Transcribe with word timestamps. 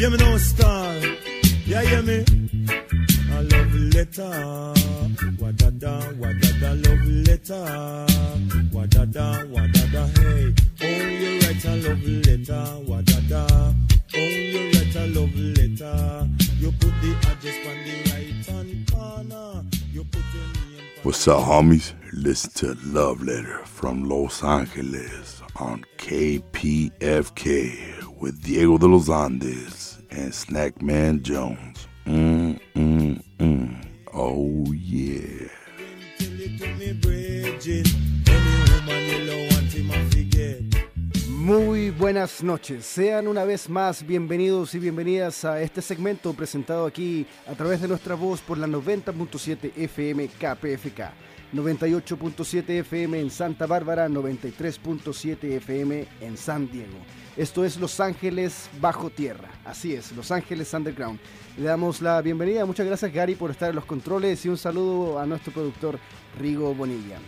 Yeah, 0.00 0.08
me 0.08 0.16
know 0.16 0.38
star. 0.38 0.94
Yeah, 1.66 1.82
hear 1.82 2.00
me? 2.00 2.24
A 3.34 3.42
love 3.42 3.74
letter. 3.92 4.32
Wadada, 5.36 6.00
wadada, 6.16 6.72
love 6.86 7.06
letter. 7.28 8.06
Wadada, 8.72 9.44
wadada, 9.52 10.08
hey. 10.16 10.54
Oh, 10.80 11.06
you 11.06 11.38
write 11.40 11.64
a 11.66 11.76
love 11.86 12.02
letter. 12.02 12.64
Wadada. 12.88 13.42
Oh, 14.14 14.16
you 14.16 14.70
write 14.72 14.96
a 14.96 15.04
love 15.08 15.36
letter. 15.36 16.26
You 16.58 16.72
put 16.72 16.94
the 17.02 17.10
address 17.28 17.58
on 17.68 17.76
the 17.84 17.94
right 18.10 18.46
hand 18.46 18.72
corner. 18.90 19.52
You 19.92 20.02
put 20.04 20.24
your 20.32 20.44
name. 20.44 20.80
What's 21.02 21.28
up, 21.28 21.44
homies? 21.44 21.92
Listen 22.14 22.50
to 22.52 22.74
Love 22.86 23.22
Letter 23.22 23.66
from 23.66 24.08
Los 24.08 24.42
Angeles 24.42 25.42
on 25.56 25.84
KPFK 25.98 28.06
with 28.18 28.42
Diego 28.42 28.78
de 28.78 28.86
los 28.86 29.10
Andes 29.10 29.89
Snackman 30.30 31.22
Jones. 31.24 31.88
Mm, 32.04 32.56
mm, 32.74 33.20
mm. 33.38 33.80
Oh, 34.12 34.64
yeah. 34.72 35.48
Muy 41.28 41.90
buenas 41.90 42.42
noches, 42.42 42.84
sean 42.84 43.26
una 43.26 43.44
vez 43.44 43.68
más 43.68 44.06
bienvenidos 44.06 44.74
y 44.74 44.78
bienvenidas 44.78 45.44
a 45.44 45.60
este 45.60 45.80
segmento 45.80 46.34
presentado 46.34 46.86
aquí 46.86 47.26
a 47.46 47.54
través 47.54 47.80
de 47.80 47.88
nuestra 47.88 48.14
voz 48.14 48.40
por 48.40 48.58
la 48.58 48.66
90.7 48.66 49.72
FM 49.74 50.28
KPFK, 50.28 51.12
98.7 51.52 52.68
FM 52.80 53.20
en 53.20 53.30
Santa 53.30 53.66
Bárbara, 53.66 54.08
93.7 54.08 55.56
FM 55.56 56.06
en 56.20 56.36
San 56.36 56.70
Diego. 56.70 56.96
Esto 57.36 57.64
es 57.64 57.76
Los 57.76 57.98
Ángeles 57.98 58.70
Bajo 58.80 59.10
Tierra, 59.10 59.48
así 59.64 59.94
es, 59.94 60.12
Los 60.12 60.30
Ángeles 60.30 60.72
Underground. 60.72 61.18
Le 61.56 61.64
damos 61.64 62.00
la 62.00 62.22
bienvenida, 62.22 62.64
muchas 62.64 62.86
gracias 62.86 63.12
Gary 63.12 63.34
por 63.34 63.50
estar 63.50 63.70
en 63.70 63.76
los 63.76 63.84
controles 63.84 64.44
y 64.44 64.48
un 64.48 64.56
saludo 64.56 65.18
a 65.18 65.26
nuestro 65.26 65.52
productor 65.52 65.98
Rigo 66.38 66.72
Bonilla. 66.72 67.18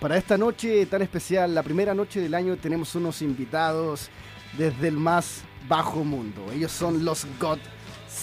Para 0.00 0.16
esta 0.16 0.38
noche 0.38 0.86
tan 0.86 1.02
especial, 1.02 1.54
la 1.54 1.62
primera 1.62 1.94
noche 1.94 2.20
del 2.20 2.34
año, 2.34 2.56
tenemos 2.56 2.94
unos 2.94 3.20
invitados 3.20 4.08
desde 4.56 4.88
el 4.88 4.96
más 4.96 5.42
bajo 5.68 6.04
mundo. 6.04 6.46
Ellos 6.52 6.72
son 6.72 7.04
los 7.04 7.26
God 7.38 7.58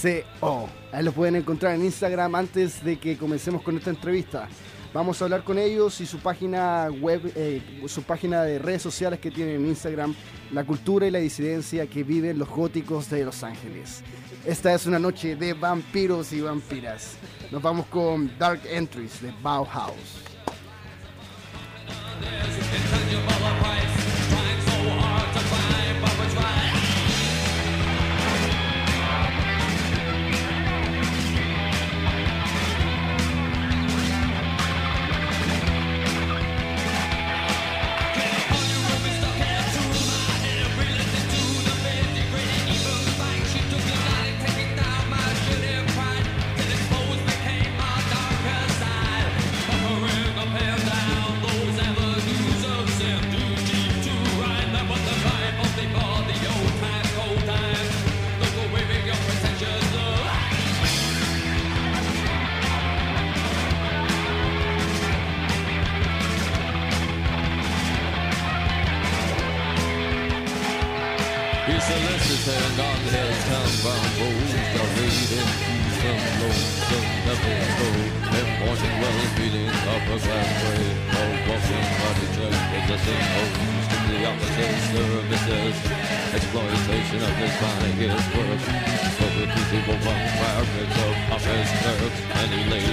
CO. 0.02 0.70
Ahí 0.92 1.04
los 1.04 1.14
pueden 1.14 1.36
encontrar 1.36 1.76
en 1.76 1.84
Instagram 1.86 2.34
antes 2.36 2.84
de 2.84 2.98
que 2.98 3.18
comencemos 3.18 3.62
con 3.62 3.78
esta 3.78 3.90
entrevista. 3.92 4.48
Vamos 4.94 5.20
a 5.20 5.26
hablar 5.26 5.44
con 5.44 5.58
ellos 5.58 6.00
y 6.02 6.06
su 6.06 6.20
página 6.20 6.88
web, 6.88 7.32
eh, 7.36 7.62
su 7.88 8.04
página 8.04 8.44
de 8.44 8.60
redes 8.60 8.84
sociales 8.84 9.20
que 9.20 9.32
tienen 9.32 9.56
en 9.56 9.68
Instagram, 9.68 10.14
la 10.52 10.64
cultura 10.64 11.08
y 11.08 11.12
la 11.12 11.18
disidencia 11.18 11.88
que 11.88 12.04
viven 12.04 12.38
los 12.38 12.48
góticos 12.48 13.10
de 13.10 13.26
Los 13.26 13.44
Ángeles. 13.44 14.04
Esta 14.46 14.72
es 14.72 14.86
una 14.86 15.00
noche 15.00 15.36
de 15.36 15.54
vampiros 15.54 16.32
y 16.32 16.42
vampiras. 16.42 17.16
Nos 17.50 17.62
vamos 17.62 17.88
con 17.88 18.38
Dark 18.38 18.62
Entries 18.70 19.20
de 19.20 19.34
Bauhaus. 19.42 20.24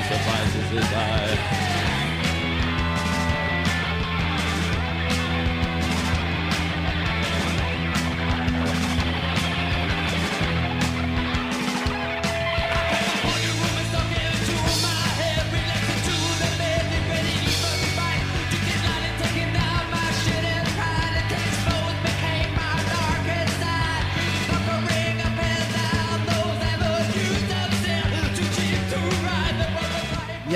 And 0.01 0.09
he 0.09 0.09
lays 0.09 0.09
the 0.09 0.31
prices 0.31 0.71
his 0.71 0.93
eye. 0.93 1.60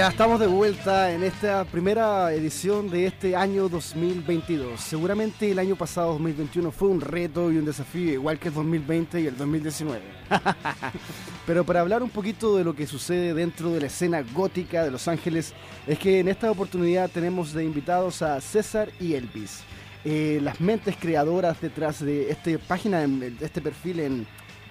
Estamos 0.08 0.38
de 0.38 0.46
vuelta 0.46 1.12
en 1.12 1.22
esta 1.22 1.64
primera 1.64 2.30
edición 2.34 2.90
de 2.90 3.06
este 3.06 3.34
año 3.34 3.70
2022. 3.70 4.78
Seguramente 4.78 5.50
el 5.50 5.58
año 5.58 5.76
pasado 5.76 6.12
2021 6.12 6.70
fue 6.72 6.88
un 6.88 7.00
reto 7.00 7.50
y 7.50 7.56
un 7.56 7.64
desafío 7.64 8.12
igual 8.12 8.38
que 8.38 8.48
el 8.48 8.54
2020 8.54 9.22
y 9.22 9.26
el 9.26 9.36
2019. 9.36 10.02
Pero 11.46 11.64
para 11.64 11.80
hablar 11.80 12.02
un 12.02 12.10
poquito 12.10 12.54
de 12.56 12.64
lo 12.64 12.76
que 12.76 12.86
sucede 12.86 13.32
dentro 13.32 13.70
de 13.70 13.80
la 13.80 13.86
escena 13.86 14.22
gótica 14.34 14.84
de 14.84 14.90
Los 14.90 15.08
Ángeles, 15.08 15.54
es 15.86 15.98
que 15.98 16.20
en 16.20 16.28
esta 16.28 16.50
oportunidad 16.50 17.10
tenemos 17.10 17.54
de 17.54 17.64
invitados 17.64 18.20
a 18.20 18.40
César 18.42 18.90
y 19.00 19.14
Elvis, 19.14 19.62
eh, 20.04 20.38
las 20.42 20.60
mentes 20.60 20.96
creadoras 20.96 21.60
detrás 21.62 22.04
de 22.04 22.30
esta 22.30 22.50
página, 22.68 23.00
de 23.06 23.34
este 23.40 23.62
perfil 23.62 24.00
en 24.00 24.26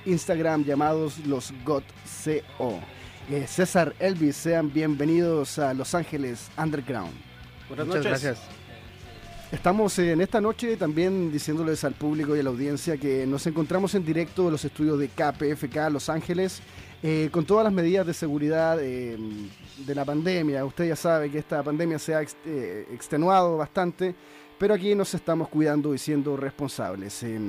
Instagram 0.05 0.63
llamados 0.63 1.17
los 1.25 1.51
GotCO. 1.65 2.79
Eh, 3.29 3.45
César, 3.47 3.95
Elvis, 3.99 4.35
sean 4.35 4.71
bienvenidos 4.71 5.57
a 5.57 5.73
Los 5.73 5.95
Ángeles 5.95 6.49
Underground. 6.57 7.13
Buenas 7.69 7.87
Muchas 7.87 8.03
noches. 8.05 8.21
gracias. 8.23 8.47
Estamos 9.51 9.97
en 9.99 10.19
esta 10.19 10.41
noche 10.41 10.75
también 10.77 11.31
diciéndoles 11.31 11.83
al 11.83 11.93
público 11.93 12.35
y 12.35 12.39
a 12.39 12.43
la 12.43 12.49
audiencia 12.49 12.97
que 12.97 13.25
nos 13.27 13.45
encontramos 13.45 13.93
en 13.95 14.03
directo 14.03 14.45
de 14.45 14.51
los 14.51 14.65
estudios 14.65 14.97
de 14.99 15.09
KPFK 15.09 15.89
Los 15.91 16.09
Ángeles 16.09 16.59
eh, 17.03 17.29
con 17.31 17.45
todas 17.45 17.63
las 17.63 17.71
medidas 17.71 18.05
de 18.07 18.13
seguridad 18.15 18.77
eh, 18.81 19.15
de 19.77 19.95
la 19.95 20.05
pandemia. 20.05 20.65
Usted 20.65 20.87
ya 20.89 20.95
sabe 20.95 21.29
que 21.29 21.37
esta 21.37 21.61
pandemia 21.61 21.99
se 21.99 22.15
ha 22.15 22.21
ex- 22.23 22.35
eh, 22.45 22.87
extenuado 22.91 23.57
bastante, 23.57 24.15
pero 24.57 24.73
aquí 24.73 24.95
nos 24.95 25.13
estamos 25.13 25.47
cuidando 25.49 25.93
y 25.93 25.97
siendo 25.99 26.35
responsables. 26.35 27.21
Eh, 27.23 27.39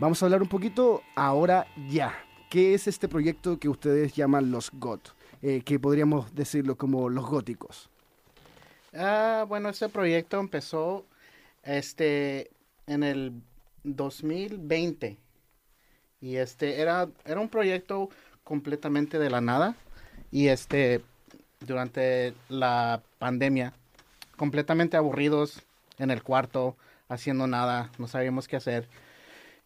vamos 0.00 0.20
a 0.22 0.26
hablar 0.26 0.42
un 0.42 0.48
poquito 0.48 1.02
ahora 1.14 1.66
ya. 1.88 2.12
¿Qué 2.50 2.74
es 2.74 2.88
este 2.88 3.06
proyecto 3.06 3.60
que 3.60 3.68
ustedes 3.68 4.12
llaman 4.14 4.50
los 4.50 4.72
GOT? 4.72 5.10
Eh, 5.40 5.62
que 5.64 5.78
podríamos 5.78 6.34
decirlo 6.34 6.76
como 6.76 7.08
los 7.08 7.24
góticos. 7.24 7.88
Ah, 8.92 9.44
bueno, 9.48 9.68
este 9.68 9.88
proyecto 9.88 10.40
empezó 10.40 11.06
este 11.62 12.50
en 12.88 13.04
el 13.04 13.32
2020 13.84 15.16
y 16.20 16.36
este 16.36 16.80
era 16.80 17.08
era 17.24 17.38
un 17.38 17.48
proyecto 17.48 18.08
completamente 18.42 19.20
de 19.20 19.30
la 19.30 19.40
nada 19.40 19.76
y 20.32 20.48
este 20.48 21.02
durante 21.60 22.34
la 22.48 23.00
pandemia 23.20 23.74
completamente 24.36 24.96
aburridos 24.96 25.62
en 25.98 26.10
el 26.10 26.24
cuarto 26.24 26.76
haciendo 27.08 27.46
nada, 27.46 27.92
no 27.98 28.08
sabíamos 28.08 28.48
qué 28.48 28.56
hacer. 28.56 28.88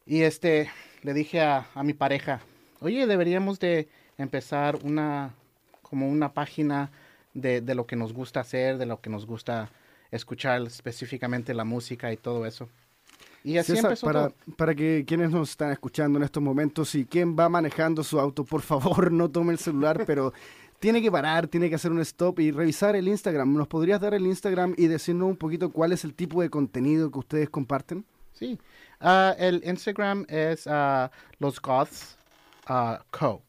Y 0.05 0.21
este 0.21 0.71
le 1.03 1.15
dije 1.15 1.41
a, 1.41 1.67
a 1.75 1.83
mi 1.83 1.95
pareja, 1.95 2.41
"Oye, 2.85 3.07
deberíamos 3.07 3.59
de 3.59 3.89
empezar 4.19 4.79
una 4.83 5.35
como 5.83 6.09
una 6.09 6.33
página 6.33 6.91
de, 7.35 7.61
de 7.61 7.75
lo 7.75 7.87
que 7.87 7.97
nos 7.97 8.13
gusta 8.13 8.41
hacer, 8.41 8.79
de 8.79 8.87
lo 8.87 9.01
que 9.01 9.11
nos 9.11 9.27
gusta 9.27 9.71
escuchar 10.11 10.63
específicamente 10.63 11.55
la 11.55 11.65
música 11.65 12.13
y 12.13 12.17
todo 12.17 12.47
eso. 12.47 12.69
Y 13.43 13.59
así 13.59 13.73
César, 13.73 13.91
empezó 13.91 14.07
para, 14.07 14.29
todo. 14.29 14.57
para 14.57 14.75
que 14.75 15.05
quienes 15.07 15.31
nos 15.31 15.51
están 15.51 15.71
escuchando 15.71 16.19
en 16.19 16.25
estos 16.25 16.43
momentos 16.43 16.95
y 16.95 17.05
quien 17.05 17.37
va 17.37 17.49
manejando 17.49 18.03
su 18.03 18.19
auto, 18.19 18.45
por 18.45 18.63
favor 18.63 19.13
no 19.13 19.31
tome 19.31 19.53
el 19.53 19.59
celular, 19.59 20.05
pero 20.07 20.33
tiene 20.79 21.03
que 21.03 21.11
parar, 21.11 21.49
tiene 21.49 21.69
que 21.69 21.75
hacer 21.75 21.93
un 21.93 22.01
stop 22.01 22.41
y 22.41 22.51
revisar 22.51 22.97
el 22.97 23.09
Instagram. 23.09 23.55
¿Nos 23.55 23.69
podrías 23.69 24.01
dar 24.01 24.15
el 24.15 24.27
Instagram 24.27 24.75
y 24.77 24.87
decirnos 24.87 25.29
un 25.29 25.37
poquito 25.37 25.71
cuál 25.71 25.93
es 25.93 26.05
el 26.05 26.15
tipo 26.15 26.43
de 26.43 26.51
contenido 26.51 27.11
que 27.11 27.19
ustedes 27.19 27.51
comparten? 27.51 28.05
Sí. 28.33 28.59
Ah, 29.01 29.35
el 29.39 29.63
Instagram 29.65 30.25
es 30.29 30.67
ah, 30.67 31.11
Los 31.39 31.61
Goths 31.61 32.17
ah, 32.67 33.05
Co. 33.11 33.43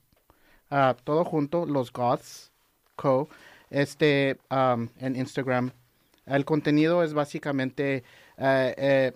Todo 1.04 1.24
junto, 1.24 1.66
Los 1.66 1.92
Goths 1.92 2.52
Co. 2.96 3.30
Este, 3.70 4.38
am, 4.50 4.90
en 5.00 5.16
Instagram. 5.16 5.72
El 6.26 6.46
contenido 6.46 7.04
es 7.04 7.14
básicamente, 7.14 8.04
eh, 8.38 8.74
eh, 8.78 9.12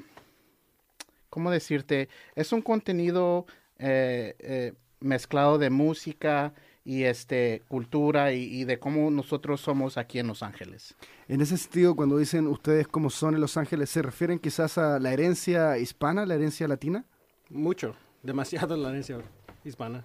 ¿cómo 1.29 1.49
decirte? 1.49 2.09
Es 2.35 2.51
un 2.51 2.61
contenido 2.61 3.45
eh, 3.77 4.35
eh, 4.39 4.73
mezclado 4.99 5.57
de 5.57 5.69
música 5.69 6.53
y 6.83 7.03
este 7.03 7.63
cultura 7.67 8.33
y, 8.33 8.43
y 8.43 8.63
de 8.65 8.79
cómo 8.79 9.09
nosotros 9.11 9.61
somos 9.61 9.97
aquí 9.97 10.19
en 10.19 10.27
Los 10.27 10.43
Ángeles. 10.43 10.95
En 11.27 11.41
ese 11.41 11.57
sentido, 11.57 11.95
cuando 11.95 12.17
dicen 12.17 12.47
ustedes 12.47 12.87
cómo 12.87 13.09
son 13.09 13.35
en 13.35 13.41
Los 13.41 13.57
Ángeles, 13.57 13.89
¿se 13.89 14.01
refieren 14.01 14.39
quizás 14.39 14.77
a 14.77 14.99
la 14.99 15.13
herencia 15.13 15.77
hispana, 15.77 16.25
la 16.25 16.35
herencia 16.35 16.67
latina? 16.67 17.05
Mucho, 17.49 17.95
demasiado 18.23 18.75
la 18.75 18.89
herencia 18.89 19.17
hispana. 19.63 20.03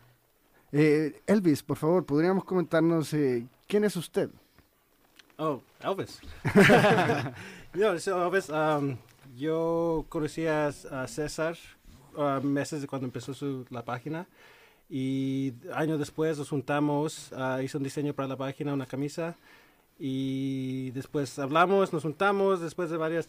Eh, 0.72 1.20
Elvis, 1.26 1.62
por 1.62 1.76
favor, 1.76 2.04
¿podríamos 2.04 2.44
comentarnos 2.44 3.12
eh, 3.14 3.46
quién 3.68 3.84
es 3.84 3.94
usted? 3.96 4.28
Oh, 5.36 5.60
Elvis. 5.80 6.20
no, 7.74 7.98
so 7.98 8.26
Elvis, 8.26 8.48
um, 8.50 8.96
yo 9.36 10.04
conocí 10.08 10.46
a, 10.46 10.68
a 10.68 11.06
César 11.08 11.56
uh, 12.16 12.40
meses 12.44 12.80
de 12.80 12.86
cuando 12.86 13.06
empezó 13.06 13.34
su, 13.34 13.64
la 13.70 13.84
página 13.84 14.26
y 14.90 15.52
años 15.74 15.98
después 15.98 16.38
nos 16.38 16.48
juntamos, 16.48 17.32
uh, 17.32 17.60
hizo 17.60 17.78
un 17.78 17.84
diseño 17.84 18.12
para 18.14 18.28
la 18.28 18.36
página, 18.36 18.72
una 18.74 18.86
camisa 18.86 19.36
y 19.98 20.90
después 20.90 21.38
hablamos, 21.38 21.92
nos 21.92 22.02
juntamos 22.02 22.60
después 22.60 22.90
de 22.90 22.96
varias 22.96 23.28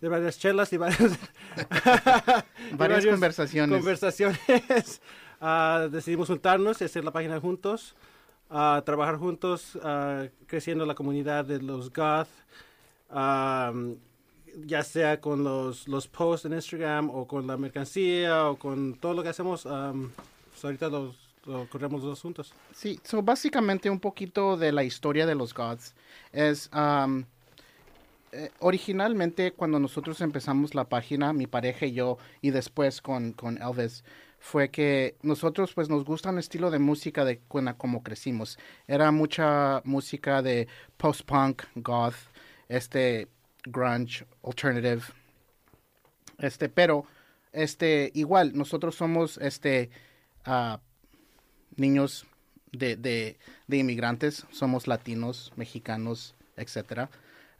de 0.00 0.08
varias 0.08 0.38
chelas 0.38 0.72
y 0.72 0.76
varias, 0.76 1.12
de 2.70 2.76
Varias 2.76 3.06
conversaciones. 3.06 3.78
conversaciones. 3.78 5.00
Ah, 5.40 5.88
decidimos 5.90 6.28
juntarnos 6.28 6.80
y 6.80 6.84
hacer 6.84 7.04
la 7.04 7.12
página 7.12 7.40
juntos, 7.40 7.94
ah, 8.50 8.82
trabajar 8.84 9.16
juntos, 9.16 9.78
ah, 9.82 10.26
creciendo 10.46 10.86
la 10.86 10.94
comunidad 10.94 11.44
de 11.44 11.60
los 11.60 11.92
goth, 11.92 12.28
ah, 13.10 13.72
ya 14.64 14.82
sea 14.82 15.20
con 15.20 15.44
los, 15.44 15.86
los 15.88 16.08
posts 16.08 16.46
en 16.46 16.54
Instagram 16.54 17.10
o 17.10 17.26
con 17.26 17.46
la 17.46 17.56
mercancía 17.56 18.48
o 18.48 18.56
con 18.56 18.94
todo 18.94 19.12
lo 19.12 19.22
que 19.22 19.28
hacemos. 19.28 19.64
pues 19.64 20.64
ahorita 20.64 20.90
corremos 21.70 22.02
los 22.02 22.20
juntos. 22.20 22.52
Sí, 22.74 22.98
so 23.04 23.22
básicamente 23.22 23.90
un 23.90 24.00
poquito 24.00 24.56
de 24.56 24.72
la 24.72 24.82
historia 24.82 25.26
de 25.26 25.34
los 25.34 25.52
Gods 25.52 25.94
es 26.32 26.70
um, 26.74 27.24
eh, 28.32 28.50
originalmente 28.58 29.52
cuando 29.52 29.78
nosotros 29.78 30.20
empezamos 30.20 30.74
la 30.74 30.84
página, 30.84 31.32
mi 31.32 31.46
pareja 31.46 31.86
y 31.86 31.92
yo, 31.92 32.18
y 32.42 32.50
después 32.50 33.00
con, 33.00 33.32
con 33.32 33.56
Elvis, 33.62 34.04
fue 34.46 34.70
que 34.70 35.16
nosotros 35.22 35.72
pues 35.74 35.88
nos 35.88 36.04
gusta 36.04 36.30
un 36.30 36.38
estilo 36.38 36.70
de 36.70 36.78
música 36.78 37.24
de 37.24 37.40
como 37.76 38.04
crecimos. 38.04 38.60
Era 38.86 39.10
mucha 39.10 39.82
música 39.84 40.40
de 40.40 40.68
post-punk, 40.96 41.64
goth, 41.74 42.14
este 42.68 43.26
grunge, 43.64 44.24
alternative, 44.44 45.02
este, 46.38 46.68
pero 46.68 47.06
este 47.52 48.12
igual 48.14 48.52
nosotros 48.56 48.94
somos 48.94 49.36
este 49.38 49.90
ah, 50.44 50.78
niños 51.74 52.24
de, 52.70 52.94
de, 52.94 53.38
de 53.66 53.76
inmigrantes, 53.76 54.46
somos 54.52 54.86
latinos, 54.86 55.52
mexicanos, 55.56 56.36
etcétera. 56.56 57.10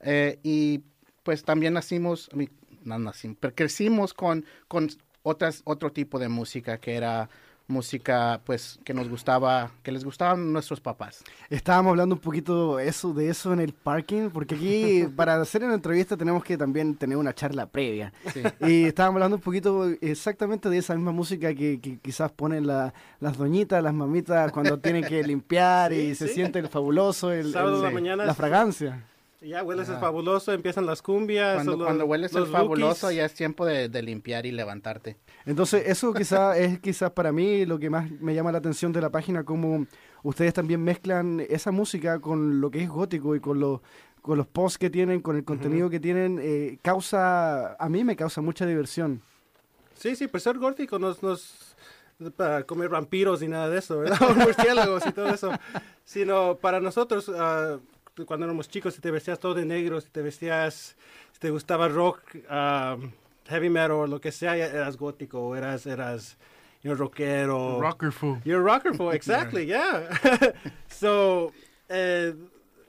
Eh, 0.03 0.39
y 0.45 0.83
pues 1.25 1.43
también 1.43 1.75
nacimos, 1.75 2.31
no 2.85 2.99
nacimos, 3.01 3.39
pero 3.41 3.57
crecimos 3.57 4.15
con 4.15 4.45
otras, 5.27 5.63
otro 5.65 5.91
tipo 5.91 6.19
de 6.19 6.29
música 6.29 6.79
que 6.79 6.95
era 6.95 7.29
música 7.69 8.41
pues 8.45 8.79
que 8.85 8.95
nos 8.95 9.09
gustaba, 9.09 9.73
que 9.83 9.91
les 9.91 10.05
gustaban 10.05 10.53
nuestros 10.53 10.81
papás. 10.81 11.25
Estábamos 11.51 11.91
hablando 11.91 12.15
un 12.15 12.21
poquito 12.21 12.79
eso, 12.79 13.13
de 13.13 13.29
eso 13.29 13.53
en 13.53 13.59
el 13.59 13.73
parking, 13.73 14.31
porque 14.31 14.55
aquí 14.55 15.05
para 15.17 15.41
hacer 15.41 15.65
una 15.65 15.75
entrevista 15.75 16.17
tenemos 16.17 16.45
que 16.45 16.57
también 16.57 16.95
tener 16.95 17.17
una 17.17 17.35
charla 17.35 17.67
previa. 17.67 18.13
Sí. 18.33 18.43
Y 18.61 18.85
estábamos 18.85 19.17
hablando 19.17 19.37
un 19.39 19.43
poquito 19.43 19.85
exactamente 20.01 20.71
de 20.71 20.79
esa 20.79 20.95
misma 20.95 21.11
música 21.11 21.53
que, 21.55 21.81
que 21.81 21.99
quizás 21.99 22.31
ponen 22.31 22.69
la- 22.69 22.95
las 23.19 23.37
doñitas, 23.37 23.83
las 23.83 23.95
mamitas 23.95 24.53
cuando 24.53 24.79
tienen 24.79 25.03
que 25.05 25.21
limpiar 25.27 25.93
y 25.93 26.15
se 26.15 26.29
siente 26.29 26.61
el 26.61 26.69
fabuloso, 26.69 27.33
el, 27.33 27.51
la 27.51 27.91
mañana 27.91 28.25
la 28.25 28.31
es- 28.31 28.37
fragancia. 28.37 29.05
Ya 29.43 29.63
hueles 29.63 29.89
el 29.89 29.97
fabuloso, 29.97 30.53
empiezan 30.53 30.87
las 30.87 31.03
cumbias. 31.03 31.55
Cuando, 31.57 31.77
los- 31.77 31.87
cuando 31.87 32.05
hueles 32.07 32.33
el 32.35 32.41
los 32.41 32.51
fabuloso 32.51 33.07
bookies. 33.07 33.17
ya 33.19 33.25
es 33.27 33.35
tiempo 33.35 33.67
de, 33.67 33.89
de 33.89 34.03
limpiar 34.03 34.47
y 34.47 34.53
levantarte. 34.53 35.17
Entonces, 35.45 35.85
eso 35.87 36.13
quizás 36.15 36.57
es 36.59 36.79
quizás 36.81 37.11
para 37.11 37.33
mí 37.33 37.67
lo 37.67 37.79
que 37.79 37.91
más 37.91 38.11
me 38.11 38.35
llama 38.35 38.51
la 38.53 38.59
atención 38.59 38.93
de 38.93 39.01
la 39.01 39.11
página, 39.11 39.45
como 39.45 39.87
ustedes 40.23 40.55
también 40.55 40.83
mezclan 40.83 41.41
esa 41.49 41.71
música 41.71 42.19
con 42.21 42.61
lo 42.61 42.71
que 42.71 42.83
es 42.83 42.89
gótico 42.89 43.37
y 43.37 43.41
con 43.41 43.61
los 43.61 43.81
con 44.23 44.39
los 44.39 44.47
posts 44.49 44.79
que 44.79 44.91
tienen, 44.91 45.21
con 45.21 45.37
el 45.37 45.45
contenido 45.45 45.89
que 45.89 46.01
tienen, 46.01 46.41
eh, 46.43 46.79
causa, 46.83 47.75
a 47.77 47.89
mí 47.89 48.03
me 48.03 48.17
causa 48.17 48.41
mucha 48.41 48.67
diversión. 48.67 49.23
Sí, 49.95 50.17
sí, 50.17 50.27
por 50.27 50.41
ser 50.41 50.59
gótico 50.59 50.99
nos, 50.99 51.23
nos 51.23 51.77
para 52.37 52.65
comer 52.65 52.89
vampiros 52.89 53.41
y 53.43 53.47
nada 53.49 53.69
de 53.71 53.79
eso, 53.79 53.99
¿verdad? 54.01 54.19
O 54.31 54.35
murciélagos 54.35 55.07
y 55.07 55.13
todo 55.13 55.29
eso. 55.29 55.53
Sino 56.05 56.57
para 56.57 56.81
nosotros, 56.81 57.31
ah, 57.37 57.79
cuando 58.25 58.47
éramos 58.47 58.69
chicos, 58.69 58.95
si 58.95 59.01
te 59.01 59.11
vestías 59.11 59.39
todo 59.39 59.55
de 59.55 59.65
negro, 59.67 60.01
si 60.01 60.09
te 60.09 60.23
vestías, 60.23 60.97
si 61.33 61.39
te 61.41 61.51
gustaba 61.51 61.89
rock, 61.89 62.21
ah, 62.49 62.97
heavy 63.49 63.69
metal 63.69 63.91
o 63.93 64.07
lo 64.07 64.21
que 64.21 64.33
sea, 64.33 64.57
eras 64.57 64.97
gótico, 64.97 65.55
eras, 65.57 65.85
eras, 65.87 66.37
you 66.83 66.91
know, 66.91 66.97
rockero. 66.97 67.81
Rocker 67.81 68.13
fool. 68.13 68.39
You're 68.45 68.61
a 68.61 68.75
rocker 68.75 68.95
fool, 68.95 69.13
exactly, 69.15 69.67
yeah. 69.67 70.09
so, 70.89 71.53
eh, 71.89 72.35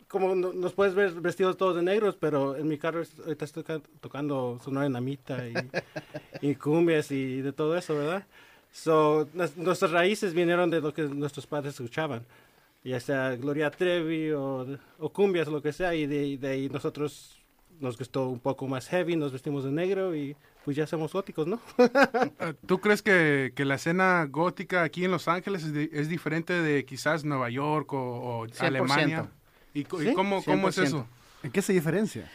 como 0.08 0.34
no- 0.36 0.54
nos 0.54 0.72
puedes 0.74 0.96
ver 0.96 1.12
vestidos 1.20 1.58
todos 1.58 1.76
de 1.76 1.82
negros, 1.84 2.16
pero 2.18 2.56
en 2.56 2.68
mi 2.68 2.78
carro 2.78 3.04
ahorita 3.26 3.44
estoy 3.46 3.64
toca- 3.64 3.82
tocando 4.00 4.60
sonora 4.64 4.88
dinamita 4.88 5.46
y, 5.48 5.54
y 6.42 6.56
cumbias 6.56 7.12
y 7.12 7.42
de 7.42 7.52
todo 7.52 7.76
eso, 7.78 7.96
¿verdad? 7.98 8.26
So, 8.72 9.28
nuestras 9.56 9.92
raíces 9.92 10.34
vinieron 10.34 10.70
de 10.70 10.82
lo 10.82 10.94
que 10.94 11.02
nuestros 11.04 11.48
padres 11.48 11.74
escuchaban, 11.74 12.24
ya 12.90 13.00
sea 13.00 13.36
Gloria 13.36 13.70
Trevi 13.72 14.32
o, 14.32 14.66
o 15.00 15.14
cumbias, 15.14 15.48
lo 15.48 15.62
que 15.62 15.74
sea, 15.74 15.94
y 15.96 16.06
de, 16.08 16.38
de 16.38 16.48
ahí 16.48 16.70
nosotros 16.70 17.40
nos 17.80 17.98
gustó 17.98 18.28
un 18.30 18.40
poco 18.40 18.68
más 18.68 18.88
heavy, 18.90 19.16
nos 19.16 19.32
vestimos 19.32 19.64
de 19.64 19.72
negro 19.72 20.16
y 20.16 20.36
pues 20.66 20.76
ya 20.76 20.88
somos 20.88 21.14
góticos, 21.14 21.48
¿no? 21.48 21.60
Eh, 21.78 22.54
¿Tú 22.66 22.80
crees 22.80 23.02
que, 23.02 23.54
que 23.56 23.66
la 23.66 23.76
escena 23.76 24.26
gótica 24.30 24.84
aquí 24.84 25.06
en 25.06 25.12
Los 25.12 25.28
Ángeles 25.28 25.64
es, 25.64 25.74
di- 25.74 25.90
es 25.94 26.10
diferente 26.10 26.54
de 26.54 26.86
quizás 26.86 27.24
Nueva 27.24 27.50
York 27.50 27.94
o, 27.94 28.40
o 28.42 28.48
100%. 28.48 28.62
Alemania? 28.68 29.30
¿Y, 29.74 29.84
co- 29.86 30.02
y 30.02 30.08
Sí, 30.08 30.14
cómo, 30.14 30.44
cómo 30.44 30.68
es 30.70 30.78
100%. 30.78 30.84
eso? 30.84 31.08
¿En 31.44 31.52
qué 31.52 31.62
se 31.62 31.72
diferencia? 31.74 32.30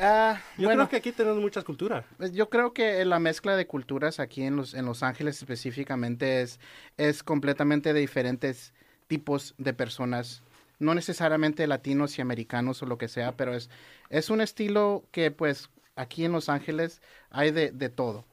Ah, 0.00 0.40
Yo 0.58 0.64
bueno, 0.68 0.86
creo 0.86 0.88
que 0.90 0.96
aquí 0.96 1.12
tenemos 1.12 1.40
muchas 1.40 1.64
culturas. 1.64 2.04
Pues 2.16 2.32
Yo 2.32 2.48
creo 2.48 2.72
que 2.72 3.04
la 3.04 3.18
mezcla 3.18 3.56
de 3.56 3.66
culturas 3.66 4.20
aquí 4.20 4.42
en 4.42 4.56
Los, 4.56 4.74
en 4.74 4.84
los 4.84 5.02
Ángeles 5.02 5.38
específicamente 5.38 6.42
es, 6.42 6.60
es 6.96 7.22
completamente 7.22 7.92
de 7.92 8.00
diferentes 8.00 8.72
tipos 9.06 9.54
de 9.58 9.72
personas. 9.74 10.42
No 10.78 10.94
necesariamente 10.94 11.66
latinos 11.66 12.18
y 12.18 12.22
americanos 12.22 12.82
o 12.82 12.86
lo 12.86 12.98
que 12.98 13.08
sea, 13.08 13.36
pero 13.36 13.54
es, 13.54 13.70
es 14.10 14.28
un 14.30 14.40
estilo 14.40 15.04
que 15.10 15.30
pues 15.30 15.70
aquí 15.96 16.24
en 16.24 16.32
Los 16.32 16.48
Ángeles 16.48 17.00
hay 17.30 17.50
de, 17.50 17.70
de 17.70 17.88
todo. 17.88 18.24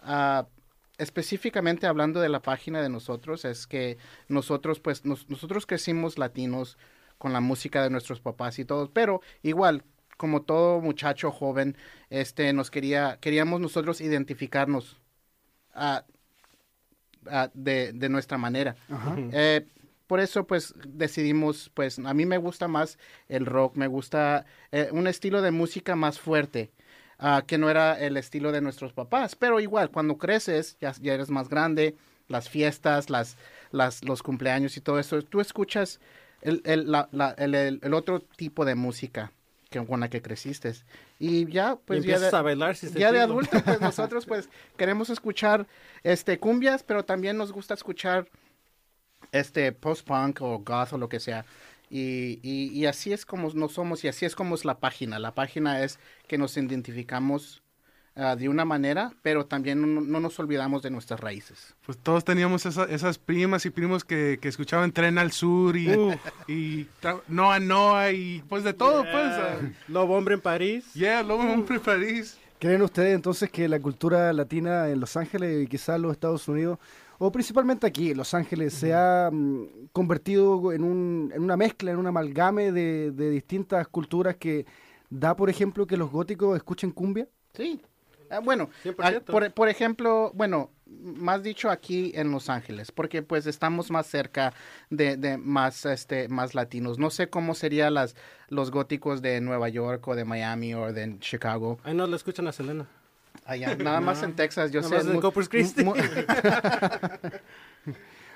Ah, 0.00 0.46
específicamente 0.98 1.86
hablando 1.86 2.20
de 2.20 2.28
la 2.28 2.40
página 2.40 2.80
de 2.82 2.88
nosotros, 2.88 3.44
es 3.44 3.66
que 3.66 3.98
nosotros 4.28 4.80
pues 4.80 5.04
nos- 5.04 5.28
nosotros 5.28 5.66
crecimos 5.66 6.18
latinos 6.18 6.78
con 7.18 7.32
la 7.32 7.40
música 7.40 7.82
de 7.82 7.90
nuestros 7.90 8.20
papás 8.20 8.58
y 8.58 8.64
todo, 8.64 8.90
pero 8.90 9.20
igual 9.42 9.84
como 10.16 10.42
todo 10.42 10.80
muchacho 10.80 11.30
joven, 11.30 11.76
este, 12.10 12.52
nos 12.52 12.70
quería, 12.70 13.18
queríamos 13.20 13.60
nosotros 13.60 14.00
identificarnos 14.00 14.96
ah, 15.74 16.04
de, 17.54 17.92
de 17.92 18.08
nuestra 18.08 18.38
manera. 18.38 18.76
Eh, 19.32 19.66
por 20.06 20.20
eso, 20.20 20.46
pues, 20.46 20.74
decidimos, 20.86 21.70
pues, 21.74 21.98
a 21.98 22.14
mí 22.14 22.26
me 22.26 22.38
gusta 22.38 22.68
más 22.68 22.98
el 23.28 23.46
rock, 23.46 23.76
me 23.76 23.86
gusta 23.86 24.44
eh, 24.72 24.88
un 24.92 25.06
estilo 25.06 25.42
de 25.42 25.50
música 25.50 25.96
más 25.96 26.18
fuerte, 26.20 26.70
ah, 27.18 27.42
que 27.46 27.58
no 27.58 27.70
era 27.70 27.98
el 27.98 28.16
estilo 28.16 28.52
de 28.52 28.60
nuestros 28.60 28.92
papás, 28.92 29.34
pero 29.36 29.60
igual, 29.60 29.90
cuando 29.90 30.18
creces, 30.18 30.76
ya, 30.80 30.92
ya 31.00 31.14
eres 31.14 31.30
más 31.30 31.48
grande, 31.48 31.96
las 32.28 32.48
fiestas, 32.48 33.08
las, 33.10 33.36
las, 33.70 34.04
los 34.04 34.22
cumpleaños 34.22 34.76
y 34.76 34.80
todo 34.80 34.98
eso, 34.98 35.22
tú 35.22 35.40
escuchas 35.40 36.00
el, 36.42 36.60
el, 36.64 36.90
la- 36.90 37.08
la- 37.12 37.34
el- 37.38 37.54
el- 37.54 37.80
el 37.82 37.94
otro 37.94 38.20
tipo 38.20 38.64
de 38.64 38.74
música 38.74 39.32
que, 39.70 39.84
con 39.84 40.00
la 40.00 40.08
que 40.10 40.22
creciste. 40.22 40.72
Y 41.18 41.46
ya, 41.50 41.76
pues 41.76 42.04
y 42.04 42.08
ya 42.08 42.18
de, 42.20 42.36
a 42.36 42.42
bailar 42.42 42.76
si 42.76 42.88
ya 42.90 43.10
de 43.12 43.20
adulto, 43.20 43.60
pues 43.64 43.80
nosotros 43.80 44.26
pues 44.26 44.48
queremos 44.76 45.08
escuchar 45.10 45.66
este 46.02 46.38
cumbias, 46.38 46.82
pero 46.82 47.04
también 47.04 47.36
nos 47.36 47.52
gusta 47.52 47.74
escuchar 47.74 48.28
este 49.32 49.72
post-punk 49.72 50.40
o 50.42 50.58
goth 50.58 50.92
o 50.92 50.98
lo 50.98 51.08
que 51.08 51.20
sea. 51.20 51.44
Y, 51.88 52.40
y, 52.42 52.68
y 52.72 52.86
así 52.86 53.12
es 53.12 53.24
como 53.24 53.48
nos 53.54 53.72
somos 53.74 54.02
y 54.04 54.08
así 54.08 54.24
es 54.26 54.34
como 54.34 54.54
es 54.56 54.64
la 54.64 54.78
página. 54.78 55.18
La 55.18 55.34
página 55.34 55.82
es 55.84 55.98
que 56.26 56.36
nos 56.36 56.56
identificamos 56.56 57.62
ah, 58.16 58.34
de 58.34 58.48
una 58.48 58.64
manera, 58.64 59.12
pero 59.22 59.46
también 59.46 59.94
no, 59.94 60.00
no 60.00 60.18
nos 60.20 60.38
olvidamos 60.40 60.82
de 60.82 60.90
nuestras 60.90 61.20
raíces. 61.20 61.74
Pues 61.84 61.96
todos 61.98 62.24
teníamos 62.24 62.66
esa- 62.66 62.86
esas 62.86 63.18
primas 63.18 63.64
y 63.66 63.70
primos 63.70 64.04
que, 64.04 64.38
que 64.40 64.48
escuchaban 64.48 64.90
Tren 64.90 65.16
al 65.18 65.30
Sur 65.30 65.76
y, 65.76 65.90
y 66.48 66.84
ta- 67.00 67.20
Noa 67.28 67.60
Noa 67.60 68.10
y 68.10 68.42
pues 68.48 68.64
de 68.64 68.72
todo, 68.72 69.02
pues. 69.02 69.14
ah, 69.14 69.56
Lobo 69.86 70.16
Hombre 70.16 70.34
en 70.34 70.40
París. 70.40 70.92
Yeah, 70.94 71.22
Lobo 71.22 71.44
Hombre 71.44 71.78
París. 71.78 72.36
¿Creen 72.58 72.80
ustedes 72.82 73.14
entonces 73.14 73.50
que 73.50 73.68
la 73.68 73.78
cultura 73.78 74.32
latina 74.32 74.88
en 74.88 74.98
Los 74.98 75.16
Ángeles 75.16 75.62
y 75.64 75.66
quizás 75.68 76.00
los 76.00 76.10
Estados 76.12 76.48
Unidos, 76.48 76.78
o 77.18 77.32
principalmente 77.32 77.86
aquí 77.86 78.10
en 78.10 78.16
Los 78.16 78.34
Ángeles, 78.34 78.74
se 78.74 78.94
ha 78.94 79.30
mm, 79.32 79.88
convertido 79.92 80.72
en, 80.72 80.84
un, 80.84 81.32
en 81.34 81.42
una 81.42 81.56
mezcla, 81.56 81.90
en 81.90 81.98
un 81.98 82.06
amalgame 82.06 82.72
de, 82.72 83.10
de 83.10 83.30
distintas 83.30 83.88
culturas 83.88 84.36
que 84.36 84.66
da, 85.10 85.36
por 85.36 85.50
ejemplo, 85.50 85.86
que 85.86 85.96
los 85.96 86.10
góticos 86.10 86.56
escuchen 86.56 86.90
cumbia? 86.90 87.28
Sí. 87.54 87.80
Ah, 88.30 88.40
bueno, 88.40 88.70
100%. 88.84 89.24
por, 89.24 89.52
por 89.52 89.68
ejemplo, 89.68 90.32
bueno, 90.34 90.70
más 90.86 91.42
dicho 91.42 91.70
aquí 91.70 92.12
en 92.14 92.30
Los 92.30 92.48
Ángeles, 92.48 92.92
porque 92.92 93.22
pues 93.22 93.46
estamos 93.46 93.90
más 93.90 94.06
cerca 94.06 94.52
de, 94.90 95.16
de 95.16 95.36
más 95.36 95.84
este 95.86 96.28
más 96.28 96.54
latinos. 96.54 96.98
No 96.98 97.10
sé 97.10 97.28
cómo 97.28 97.54
serían 97.54 97.94
las 97.94 98.16
los 98.48 98.70
góticos 98.70 99.22
de 99.22 99.40
Nueva 99.40 99.68
York 99.68 100.06
o 100.08 100.14
de 100.14 100.24
Miami 100.24 100.74
o 100.74 100.92
de 100.92 101.18
Chicago. 101.18 101.78
Ahí 101.82 101.94
no 101.94 102.06
lo 102.06 102.16
escuchan 102.16 102.46
a 102.46 102.52
Selena. 102.52 102.86
Allá, 103.44 103.74
nada 103.76 104.00
más 104.00 104.22
en 104.22 104.34
Texas, 104.34 104.70
yo 104.72 104.80
Nada 104.82 105.00
sé. 105.00 105.04
más 105.06 105.14
en 105.14 105.20
Corpus 105.20 105.48
Christi. 105.48 105.84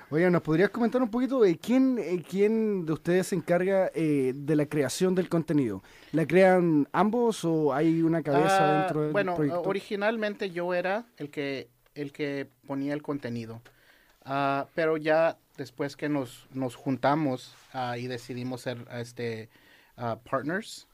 Oiga, 0.09 0.29
¿nos 0.29 0.41
podrías 0.41 0.69
comentar 0.71 1.01
un 1.01 1.09
poquito 1.09 1.39
de 1.39 1.57
quién, 1.57 1.97
eh, 1.97 2.21
quién 2.29 2.85
de 2.85 2.91
ustedes 2.91 3.27
se 3.27 3.35
encarga 3.35 3.89
eh, 3.95 4.33
de 4.35 4.55
la 4.57 4.65
creación 4.65 5.15
del 5.15 5.29
contenido? 5.29 5.81
¿La 6.11 6.25
crean 6.27 6.85
ambos 6.91 7.45
o 7.45 7.73
hay 7.73 8.01
una 8.01 8.21
cabeza 8.21 8.57
Ah, 8.59 8.79
dentro 8.81 9.03
del 9.03 9.13
bueno, 9.13 9.35
proyecto? 9.35 9.61
originalmente 9.61 10.49
yo 10.51 10.73
era 10.73 11.05
el 11.17 11.29
que 11.29 11.69
el 11.95 12.11
que 12.11 12.47
ponía 12.67 12.93
el 12.93 13.01
contenido, 13.01 13.61
Ah, 14.25 14.67
pero 14.75 14.97
ya 14.97 15.37
después 15.57 15.95
que 15.95 16.09
nos 16.09 16.45
nos 16.53 16.75
juntamos 16.75 17.55
ah, 17.73 17.97
y 17.97 18.07
decidimos 18.07 18.61
ser 18.61 18.85
este 18.91 19.49
partners, 20.29 20.87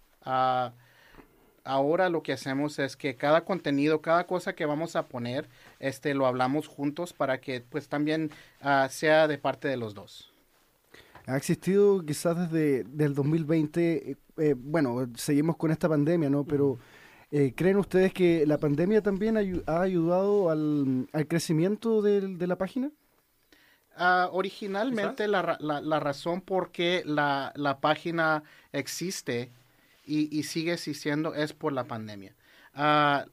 ahora 1.67 2.09
lo 2.09 2.23
que 2.23 2.33
hacemos 2.33 2.79
es 2.79 2.95
que 2.97 3.15
cada 3.17 3.45
contenido, 3.45 4.01
cada 4.01 4.27
cosa 4.27 4.55
que 4.55 4.65
vamos 4.65 4.95
a 4.95 5.07
poner, 5.07 5.49
este 5.79 6.13
lo 6.13 6.25
hablamos 6.27 6.67
juntos 6.67 7.13
para 7.13 7.39
que 7.41 7.61
pues 7.61 7.89
también 7.89 8.31
ah, 8.61 8.87
sea 8.91 9.27
de 9.27 9.37
parte 9.37 9.67
de 9.67 9.77
los 9.77 9.93
dos. 9.93 10.31
Ha 11.25 11.35
existido 11.35 12.05
quizás 12.05 12.37
desde 12.51 12.83
del 12.85 13.13
2020, 13.13 14.11
eh, 14.11 14.17
eh, 14.37 14.55
bueno, 14.57 15.07
seguimos 15.15 15.57
con 15.57 15.71
esta 15.71 15.89
pandemia, 15.89 16.29
¿no? 16.29 16.45
Pero 16.45 16.79
eh, 17.31 17.53
¿creen 17.55 17.77
ustedes 17.77 18.13
que 18.13 18.45
la 18.47 18.57
pandemia 18.59 19.01
también 19.01 19.35
ha 19.67 19.81
ayudado 19.81 20.49
al, 20.49 21.09
al 21.11 21.27
crecimiento 21.27 22.01
del- 22.01 22.37
de 22.37 22.47
la 22.47 22.57
página? 22.57 22.91
Ah, 23.99 24.29
originalmente 24.31 25.27
la, 25.27 25.57
la, 25.59 25.81
la 25.81 25.99
razón 25.99 26.41
por 26.41 26.71
qué 26.71 27.01
la, 27.05 27.51
la 27.55 27.79
página 27.79 28.43
existe 28.71 29.51
y, 30.07 30.35
y 30.35 30.43
sigue 30.43 30.73
existiendo 30.73 31.35
es 31.35 31.53
por 31.53 31.73
la 31.73 31.83
pandemia. 31.83 32.35
Ah, 32.73 33.25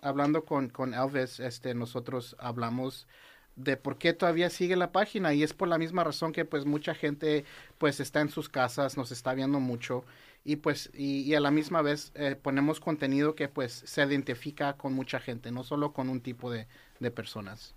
hablando 0.00 0.44
con, 0.44 0.68
con 0.68 0.94
Elvis, 0.94 1.40
este, 1.40 1.74
nosotros 1.74 2.36
hablamos 2.38 3.06
de 3.54 3.76
por 3.76 3.98
qué 3.98 4.14
todavía 4.14 4.50
sigue 4.50 4.76
la 4.76 4.92
página 4.92 5.34
y 5.34 5.42
es 5.42 5.52
por 5.52 5.68
la 5.68 5.78
misma 5.78 6.04
razón 6.04 6.32
que 6.32 6.44
pues 6.44 6.64
mucha 6.64 6.94
gente 6.94 7.44
pues 7.78 8.00
está 8.00 8.20
en 8.20 8.30
sus 8.30 8.48
casas, 8.48 8.96
nos 8.96 9.12
está 9.12 9.34
viendo 9.34 9.60
mucho 9.60 10.04
y 10.44 10.56
pues 10.56 10.90
y, 10.94 11.20
y 11.20 11.34
a 11.34 11.40
la 11.40 11.50
misma 11.50 11.82
vez 11.82 12.12
eh, 12.14 12.34
ponemos 12.40 12.80
contenido 12.80 13.34
que 13.34 13.48
pues 13.48 13.72
se 13.72 14.02
identifica 14.02 14.74
con 14.74 14.94
mucha 14.94 15.20
gente, 15.20 15.52
no 15.52 15.64
solo 15.64 15.92
con 15.92 16.08
un 16.08 16.20
tipo 16.20 16.50
de, 16.50 16.66
de 16.98 17.10
personas. 17.10 17.74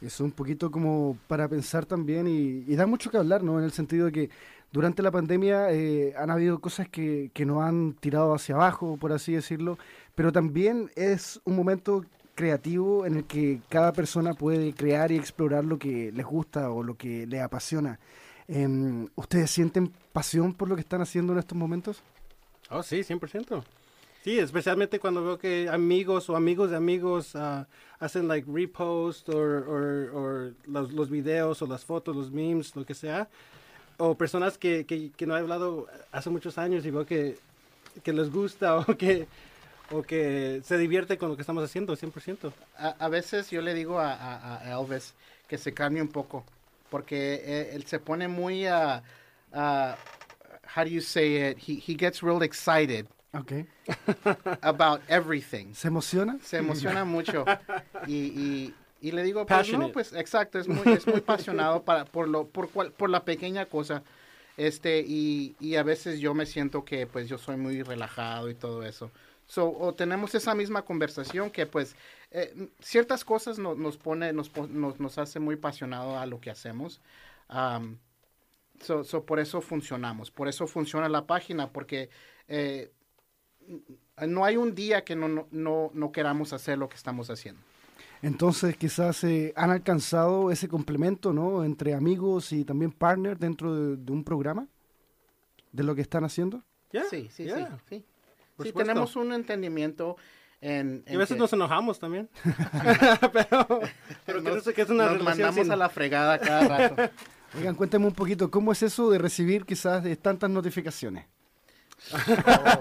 Es 0.00 0.20
un 0.20 0.30
poquito 0.30 0.70
como 0.70 1.18
para 1.26 1.48
pensar 1.48 1.86
también 1.86 2.26
y, 2.28 2.76
da 2.76 2.86
mucho 2.86 3.10
que 3.10 3.16
hablar, 3.16 3.42
¿no? 3.42 3.58
En 3.58 3.64
el 3.64 3.72
sentido 3.72 4.12
que 4.12 4.28
durante 4.72 5.02
la 5.02 5.10
pandemia 5.10 5.72
eh, 5.72 6.14
han 6.16 6.30
habido 6.30 6.58
cosas 6.60 6.88
que, 6.88 7.30
que 7.32 7.46
nos 7.46 7.62
han 7.62 7.94
tirado 7.94 8.34
hacia 8.34 8.56
abajo, 8.56 8.96
por 8.98 9.12
así 9.12 9.32
decirlo, 9.32 9.78
pero 10.14 10.32
también 10.32 10.90
es 10.96 11.40
un 11.44 11.56
momento 11.56 12.04
creativo 12.34 13.06
en 13.06 13.16
el 13.16 13.24
que 13.24 13.60
cada 13.68 13.92
persona 13.92 14.34
puede 14.34 14.74
crear 14.74 15.10
y 15.10 15.16
explorar 15.16 15.64
lo 15.64 15.78
que 15.78 16.12
les 16.12 16.26
gusta 16.26 16.70
o 16.70 16.82
lo 16.82 16.96
que 16.96 17.26
les 17.26 17.40
apasiona. 17.40 17.98
Em, 18.46 19.08
¿Ustedes 19.16 19.50
sienten 19.50 19.92
pasión 20.12 20.54
por 20.54 20.68
lo 20.68 20.76
que 20.76 20.82
están 20.82 21.00
haciendo 21.00 21.32
en 21.32 21.40
estos 21.40 21.58
momentos? 21.58 22.02
Oh, 22.70 22.82
sí, 22.82 23.00
100%. 23.00 23.64
Sí, 24.22 24.38
especialmente 24.38 24.98
cuando 24.98 25.24
veo 25.24 25.38
que 25.38 25.68
amigos 25.68 26.28
o 26.28 26.36
amigos 26.36 26.70
de 26.70 26.76
amigos 26.76 27.36
ah, 27.36 27.66
hacen 27.98 28.28
like 28.28 28.48
repost 28.52 29.28
o 29.28 30.50
los, 30.66 30.92
los 30.92 31.10
videos 31.10 31.62
o 31.62 31.66
las 31.66 31.84
fotos, 31.84 32.14
los 32.14 32.30
memes, 32.30 32.74
lo 32.76 32.84
que 32.84 32.94
sea. 32.94 33.28
O 33.98 34.14
personas 34.16 34.58
que, 34.58 34.84
que, 34.86 35.10
que 35.10 35.26
no 35.26 35.36
he 35.36 35.40
hablado 35.40 35.86
hace 36.12 36.28
muchos 36.30 36.58
años 36.58 36.84
y 36.84 36.90
veo 36.90 37.06
que, 37.06 37.38
que 38.02 38.12
les 38.12 38.30
gusta 38.30 38.76
o 38.76 38.84
que, 38.96 39.26
o 39.90 40.02
que 40.02 40.60
se 40.64 40.76
divierte 40.76 41.16
con 41.16 41.30
lo 41.30 41.36
que 41.36 41.42
estamos 41.42 41.64
haciendo, 41.64 41.96
100%. 41.96 42.52
A, 42.78 42.88
a 42.98 43.08
veces 43.08 43.50
yo 43.50 43.62
le 43.62 43.72
digo 43.74 43.98
a, 43.98 44.12
a- 44.12 44.58
a 44.60 44.72
Elvis 44.80 45.14
que 45.48 45.56
se 45.58 45.72
cambie 45.72 46.02
un 46.02 46.08
poco, 46.08 46.44
porque 46.90 47.40
eh, 47.44 47.70
él 47.74 47.84
se 47.86 47.98
pone 47.98 48.28
muy, 48.28 48.66
uh, 48.68 49.00
uh, 49.54 49.94
how 50.74 50.84
do 50.84 50.90
you 50.90 51.00
say 51.00 51.50
it? 51.50 51.58
He, 51.58 51.74
he 51.86 51.94
gets 51.96 52.22
real 52.22 52.42
excited 52.42 53.06
Ok. 53.32 53.52
about 54.62 55.00
everything. 55.08 55.72
¿Se 55.74 55.88
emociona? 55.88 56.38
Se 56.42 56.58
emociona 56.58 57.04
mucho. 57.04 57.44
Y, 58.06 58.14
y, 58.14 58.74
y 59.00 59.12
le 59.12 59.22
digo, 59.22 59.44
pues 59.46 59.68
no, 59.78 59.92
pues 59.92 60.12
exacto, 60.12 60.58
es 60.58 60.68
muy, 60.68 60.88
es 60.92 61.06
muy 61.06 61.16
apasionado 61.26 61.82
para, 61.84 62.04
por, 62.04 62.28
lo, 62.28 62.46
por, 62.48 62.70
cual- 62.70 62.92
por 62.92 63.10
la 63.10 63.24
pequeña 63.24 63.66
cosa. 63.66 64.02
Este, 64.56 65.00
y, 65.06 65.54
y 65.60 65.76
a 65.76 65.82
veces 65.82 66.18
yo 66.18 66.32
me 66.32 66.46
siento 66.46 66.84
que 66.84 67.06
pues 67.06 67.28
yo 67.28 67.36
soy 67.38 67.56
muy 67.58 67.82
relajado 67.82 68.48
y 68.48 68.54
todo 68.54 68.84
eso. 68.84 69.10
So, 69.46 69.70
o 69.78 69.94
tenemos 69.94 70.34
esa 70.34 70.54
misma 70.54 70.82
conversación 70.82 71.50
que 71.50 71.66
pues 71.66 71.94
eh, 72.30 72.68
ciertas 72.80 73.24
cosas 73.24 73.58
no- 73.58 73.74
nos 73.74 73.96
pone, 73.98 74.32
nos, 74.32 74.50
nos, 74.70 74.98
nos 74.98 75.18
hace 75.18 75.40
muy 75.40 75.56
apasionado 75.56 76.18
a 76.18 76.24
lo 76.26 76.40
que 76.40 76.50
hacemos. 76.50 77.00
Am, 77.48 77.98
so, 78.80 79.04
so 79.04 79.24
por 79.24 79.38
eso 79.40 79.60
funcionamos, 79.60 80.30
por 80.30 80.48
eso 80.48 80.66
funciona 80.66 81.08
la 81.08 81.26
página, 81.26 81.70
porque 81.70 82.08
eh, 82.48 82.90
no 84.26 84.44
hay 84.44 84.56
un 84.56 84.74
día 84.74 85.04
que 85.04 85.16
no, 85.16 85.28
no, 85.28 85.46
no, 85.50 85.90
no 85.92 86.12
queramos 86.12 86.52
hacer 86.52 86.78
lo 86.78 86.88
que 86.88 86.96
estamos 86.96 87.30
haciendo. 87.30 87.60
Entonces 88.22 88.76
quizás 88.76 89.22
eh, 89.24 89.52
han 89.56 89.70
alcanzado 89.70 90.50
ese 90.50 90.68
complemento, 90.68 91.32
¿no? 91.32 91.64
Entre 91.64 91.94
amigos 91.94 92.52
y 92.52 92.64
también 92.64 92.92
partners 92.92 93.38
dentro 93.38 93.74
de, 93.74 93.96
de 93.96 94.12
un 94.12 94.24
programa 94.24 94.66
de 95.72 95.82
lo 95.82 95.94
que 95.94 96.00
están 96.02 96.24
haciendo. 96.24 96.62
Yeah, 96.92 97.04
sí, 97.10 97.28
sí, 97.30 97.44
yeah. 97.44 97.56
sí, 97.56 97.64
sí. 97.88 98.04
Por 98.56 98.64
Sí, 98.66 98.70
supuesto. 98.70 98.78
tenemos 98.78 99.16
un 99.16 99.32
entendimiento 99.34 100.16
en... 100.62 101.04
Y 101.06 101.14
a 101.14 101.18
veces 101.18 101.34
que 101.34 101.40
nos 101.40 101.52
enojamos 101.52 101.98
también. 101.98 102.30
pero 103.32 103.80
pero 104.24 104.40
nos- 104.40 104.66
es, 104.66 104.74
que 104.74 104.82
es 104.82 104.88
una 104.88 105.04
nos 105.04 105.18
relación 105.18 105.24
mandamos 105.46 105.64
sin- 105.64 105.72
a 105.72 105.76
la 105.76 105.88
fregada 105.90 106.38
cada 106.38 106.88
rato. 106.88 107.12
Oigan, 107.58 107.74
cuéntame 107.74 108.06
un 108.06 108.14
poquito, 108.14 108.50
¿cómo 108.50 108.72
es 108.72 108.82
eso 108.82 109.10
de 109.10 109.18
recibir 109.18 109.64
quizás 109.66 110.02
de 110.02 110.16
tantas 110.16 110.48
notificaciones? 110.50 111.26
Oh, 112.12 112.16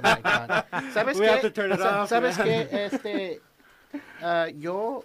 my 0.04 0.22
God. 0.24 0.92
¿Sabes 0.94 1.18
We 1.20 1.30
have 1.30 1.42
to 1.42 1.48
qué? 1.48 1.54
turn 1.54 1.72
it 1.74 1.80
Sa- 1.80 2.04
off, 2.04 2.10
¿Sabes 2.10 2.38
man. 2.38 2.48
qué? 2.48 2.86
Este, 2.86 3.42
ah, 4.22 4.48
yo, 4.58 5.04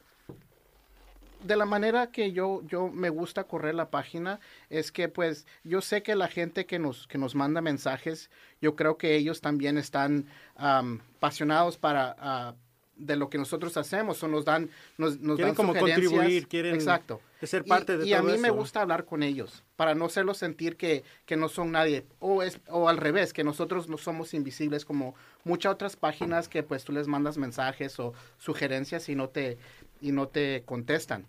de 1.43 1.57
la 1.57 1.65
manera 1.65 2.11
que 2.11 2.33
yo, 2.33 2.63
yo 2.67 2.89
me 2.89 3.09
gusta 3.11 3.45
correr 3.45 3.75
la 3.75 3.91
página, 3.91 4.41
es 4.69 4.93
que 4.93 5.09
pues 5.09 5.47
yo 5.65 5.81
sé 5.81 6.03
que 6.03 6.15
la 6.15 6.29
gente 6.29 6.67
que 6.67 6.79
nos, 6.79 7.07
que 7.07 7.19
nos 7.19 7.35
manda 7.35 7.61
mensajes, 7.61 8.31
yo 8.61 8.77
creo 8.77 8.97
que 8.99 9.17
ellos 9.17 9.41
también 9.41 9.79
están 9.79 10.27
am, 10.57 11.01
apasionados 11.17 11.79
para... 11.79 12.15
ah, 12.19 12.55
de 12.97 13.17
lo 13.17 13.31
que 13.31 13.39
nosotros 13.39 13.79
hacemos 13.79 14.23
o 14.23 14.29
nos 14.29 14.45
dan 14.45 14.69
nos, 14.99 15.19
nos 15.21 15.37
Quieren 15.37 15.55
dan 15.55 15.57
como 15.57 15.73
sugerencias. 15.73 16.11
contribuir, 16.11 16.49
quieren 16.49 16.75
exacto 16.75 17.23
ser 17.41 17.63
Y- 17.65 17.69
parte 17.71 17.97
de 17.97 18.07
y, 18.07 18.13
a 18.13 18.21
mí 18.23 18.37
me 18.37 18.51
gusta 18.51 18.83
hablar 18.83 19.07
con 19.07 19.23
ellos 19.23 19.65
para 19.77 19.95
no 19.95 20.05
hacerlos 20.05 20.37
sentir 20.37 20.77
que, 20.77 21.03
que 21.25 21.35
no 21.35 21.49
son 21.49 21.73
nadie 21.73 22.05
o 22.19 22.43
es 22.43 22.61
o 22.69 22.91
al 22.91 22.99
revés 22.99 23.33
que 23.33 23.43
nosotros 23.43 23.89
no 23.89 23.97
somos 23.97 24.35
invisibles 24.35 24.85
como 24.85 25.15
muchas 25.45 25.73
otras 25.73 25.97
páginas 25.97 26.47
que 26.51 26.63
pues 26.63 26.85
tú 26.85 26.93
les 26.93 27.09
mandas 27.09 27.39
mensajes 27.39 27.99
o 27.99 28.13
sugerencias 28.37 29.09
y 29.09 29.15
no 29.15 29.31
te 29.31 29.57
y 30.01 30.13
no 30.13 30.29
te 30.29 30.63
contestan 30.65 31.27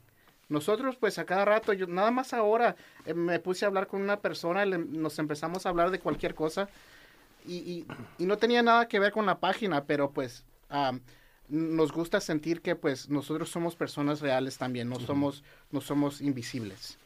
nosotros 0.49 0.97
pues 0.97 1.17
a 1.17 1.25
cada 1.25 1.45
rato 1.45 1.71
yo 1.73 1.87
nada 1.87 2.11
más 2.11 2.33
ahora 2.33 2.75
eh, 3.05 3.13
me 3.13 3.39
puse 3.39 3.63
a 3.65 3.69
hablar 3.69 3.87
con 3.87 4.01
una 4.01 4.19
persona 4.19 4.65
le- 4.65 4.77
nos 4.79 5.17
empezamos 5.19 5.65
a 5.65 5.69
hablar 5.69 5.91
de 5.91 5.99
cualquier 5.99 6.35
cosa 6.35 6.67
y, 7.45 7.55
y- 7.57 7.85
y 8.19 8.25
no 8.25 8.37
tenía 8.37 8.61
nada 8.61 8.87
que 8.87 8.99
ver 8.99 9.11
con 9.11 9.25
la 9.25 9.39
página, 9.39 9.85
pero 9.85 10.11
pues 10.11 10.45
am, 10.69 10.99
nos 11.49 11.91
gusta 11.91 12.21
sentir 12.21 12.61
que 12.61 12.75
pues 12.75 13.09
nosotros 13.09 13.49
somos 13.49 13.75
personas 13.75 14.21
reales 14.21 14.57
también, 14.57 14.87
no 14.89 14.99
somos, 14.99 15.43
no 15.71 15.81
somos 15.81 16.21
invisibles. 16.21 16.97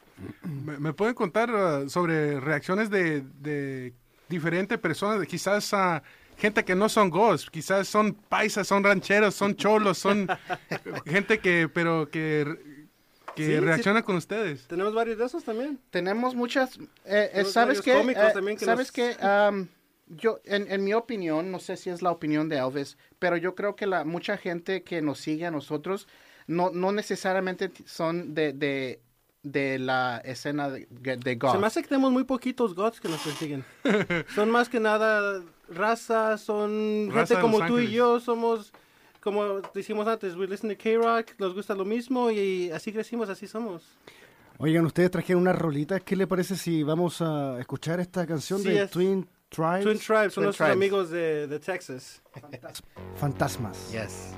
¿Me, 0.44 0.78
me 0.78 0.94
pueden 0.94 1.16
contar 1.16 1.50
uh, 1.52 1.90
sobre 1.90 2.40
reacciones 2.42 2.90
de, 2.90 3.22
de 3.22 3.94
diferentes 4.28 4.78
personas? 4.78 5.20
de 5.22 5.28
Quizás 5.28 5.74
a 5.74 6.04
gente 6.38 6.64
que 6.66 6.76
no 6.76 6.90
son 6.90 7.10
ghosts, 7.10 7.50
quizás 7.50 7.88
son 7.88 8.14
paisas, 8.14 8.68
son 8.68 8.84
rancheros, 8.84 9.36
son 9.36 9.56
cholos, 9.56 9.98
son 9.98 10.28
gente 11.06 11.40
que, 11.40 11.70
pero 11.74 12.10
que, 12.10 12.46
que 13.36 13.46
Sí, 13.46 13.52
sí. 13.54 13.60
reacciona 13.60 14.04
con 14.04 14.16
ustedes. 14.16 14.68
Tenemos 14.68 14.94
varios 14.94 15.18
de 15.18 15.26
esos 15.26 15.44
también. 15.44 15.80
Tenemos 15.90 16.36
muchas, 16.36 16.78
eh, 16.78 16.84
eh, 17.06 17.30
Tenemos 17.32 17.52
¿sabes 17.54 17.82
qué? 17.82 17.94
Eh, 18.00 18.56
que 18.58 18.66
¿Sabes 18.66 18.88
nos- 18.88 18.92
qué? 18.92 19.16
Am, 19.22 19.68
yo, 20.08 20.40
en, 20.46 20.72
en 20.72 20.84
mi 20.84 20.94
opinión, 20.94 21.52
no 21.52 21.60
sé 21.60 21.78
si 21.78 21.90
es 21.90 22.02
la 22.02 22.12
opinión 22.12 22.48
de 22.48 22.58
Elvis, 22.58 22.98
pero 23.20 23.38
yo 23.38 23.56
creo 23.56 23.76
que 23.76 23.88
la 23.88 24.04
mucha 24.06 24.38
gente 24.38 24.84
que 24.84 25.02
nos 25.02 25.20
sigue 25.20 25.46
a 25.48 25.52
nosotros 25.52 26.08
no, 26.48 26.70
no 26.70 26.92
necesariamente 26.92 27.72
son 27.86 28.36
de, 28.36 28.54
de, 28.54 29.00
de 29.42 29.80
la 29.80 30.22
escena 30.24 30.70
de, 30.70 30.86
de 30.90 31.36
goth. 31.36 31.54
Se 31.54 31.58
me 31.58 31.66
hace 31.68 31.82
que 31.82 31.88
tenemos 31.88 32.12
muy 32.12 32.24
poquitos 32.24 32.76
gods 32.76 33.02
que 33.02 33.10
nos 33.10 33.20
persiguen. 33.22 33.66
son 34.36 34.52
más 34.52 34.70
que 34.70 34.80
nada 34.80 35.42
raza, 35.70 36.38
son 36.38 37.10
Raza 37.12 37.36
gente 37.36 37.42
como 37.42 37.66
tú 37.68 37.80
y 37.80 37.92
yo, 37.92 38.20
somos, 38.20 38.72
como 39.22 39.62
dijimos 39.74 40.08
antes, 40.08 40.36
we 40.36 40.48
listen 40.48 40.70
to 40.70 40.78
K-Rock, 40.82 41.32
nos 41.40 41.54
gusta 41.54 41.74
lo 41.76 41.86
mismo 41.86 42.30
y 42.32 42.70
así 42.72 42.92
crecimos, 42.92 43.30
así 43.30 43.48
somos. 43.48 43.84
Oigan, 44.58 44.86
ustedes 44.86 45.12
trajeron 45.12 45.42
unas 45.42 45.58
rolitas. 45.58 46.02
¿Qué 46.04 46.16
le 46.16 46.28
parece 46.28 46.56
si 46.56 46.82
vamos 46.84 47.22
a 47.22 47.60
escuchar 47.60 48.00
esta 48.00 48.26
canción 48.26 48.62
Sí, 48.62 48.70
de 48.70 48.84
es- 48.84 48.92
Twin 48.92 49.28
Tribes? 49.50 49.84
Twin 49.84 50.00
Tribes, 50.00 50.34
son 50.34 50.44
Twin 50.44 50.44
nuestros 50.46 50.56
Tribes. 50.58 50.74
amigos 50.74 51.10
de, 51.10 51.48
de 51.48 51.60
Texas. 51.60 52.22
Fantasmas. 53.18 53.92
Yes. 53.92 54.34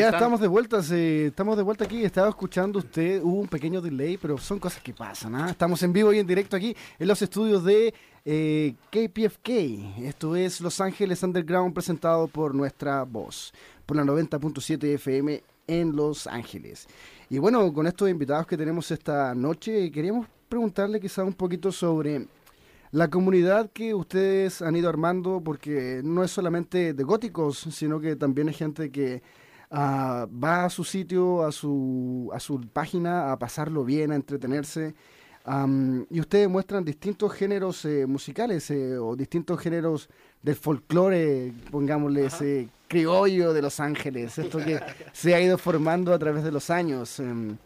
Ya 0.00 0.08
estamos 0.08 0.40
de 0.40 0.48
vuelta, 0.48 0.82
sí, 0.82 1.24
estamos 1.26 1.58
de 1.58 1.62
vuelta 1.62 1.84
aquí. 1.84 2.02
Estaba 2.02 2.30
escuchando 2.30 2.78
usted, 2.78 3.20
hubo 3.22 3.40
un 3.40 3.48
pequeño 3.48 3.82
delay, 3.82 4.16
pero 4.16 4.38
son 4.38 4.58
cosas 4.58 4.82
que 4.82 4.94
pasan. 4.94 5.34
¿ah? 5.34 5.50
Estamos 5.50 5.82
en 5.82 5.92
vivo 5.92 6.10
y 6.12 6.18
en 6.18 6.26
directo 6.26 6.56
aquí 6.56 6.74
en 6.98 7.06
los 7.06 7.20
estudios 7.20 7.62
de 7.64 7.92
eh, 8.24 8.74
KPFK. 8.90 9.48
Esto 10.06 10.36
es 10.36 10.60
Los 10.62 10.80
Ángeles 10.80 11.22
Underground 11.22 11.74
presentado 11.74 12.28
por 12.28 12.54
nuestra 12.54 13.02
voz, 13.04 13.52
por 13.84 13.98
la 13.98 14.04
90.7 14.04 14.94
FM 14.94 15.42
en 15.66 15.94
Los 15.94 16.26
Ángeles. 16.26 16.88
Y 17.28 17.38
bueno, 17.38 17.70
con 17.74 17.86
estos 17.86 18.08
invitados 18.08 18.46
que 18.46 18.56
tenemos 18.56 18.90
esta 18.90 19.34
noche, 19.34 19.90
queríamos 19.90 20.26
preguntarle 20.48 20.98
quizá 20.98 21.24
un 21.24 21.34
poquito 21.34 21.70
sobre 21.70 22.26
la 22.90 23.08
comunidad 23.08 23.70
que 23.70 23.94
ustedes 23.94 24.62
han 24.62 24.76
ido 24.76 24.88
armando, 24.88 25.42
porque 25.44 26.00
no 26.02 26.24
es 26.24 26.30
solamente 26.30 26.94
de 26.94 27.04
góticos, 27.04 27.58
sino 27.70 28.00
que 28.00 28.16
también 28.16 28.48
hay 28.48 28.54
gente 28.54 28.90
que 28.90 29.22
va 29.72 30.64
a 30.64 30.70
su 30.70 30.84
sitio, 30.84 31.44
a 31.44 31.52
su, 31.52 32.30
a 32.34 32.40
su 32.40 32.60
página, 32.72 33.32
a 33.32 33.38
pasarlo 33.38 33.84
bien, 33.84 34.12
a 34.12 34.16
entretenerse. 34.16 34.94
Y 36.10 36.20
ustedes 36.20 36.48
muestran 36.48 36.84
distintos 36.84 37.32
géneros 37.32 37.84
eh, 37.84 38.06
musicales 38.06 38.70
eh, 38.70 38.98
o 38.98 39.16
distintos 39.16 39.58
géneros 39.60 40.08
del 40.42 40.54
folclore, 40.56 41.52
pongámosle, 41.70 42.26
ese, 42.26 42.68
criollo 42.88 43.52
de 43.52 43.62
Los 43.62 43.78
Ángeles, 43.80 44.36
esto 44.38 44.58
que 44.58 44.80
se 45.12 45.34
ha 45.34 45.40
ido 45.40 45.56
formando 45.58 46.12
a 46.12 46.18
través 46.18 46.42
de 46.44 46.50
los 46.52 46.70
años. 46.70 47.20
Em, 47.20 47.56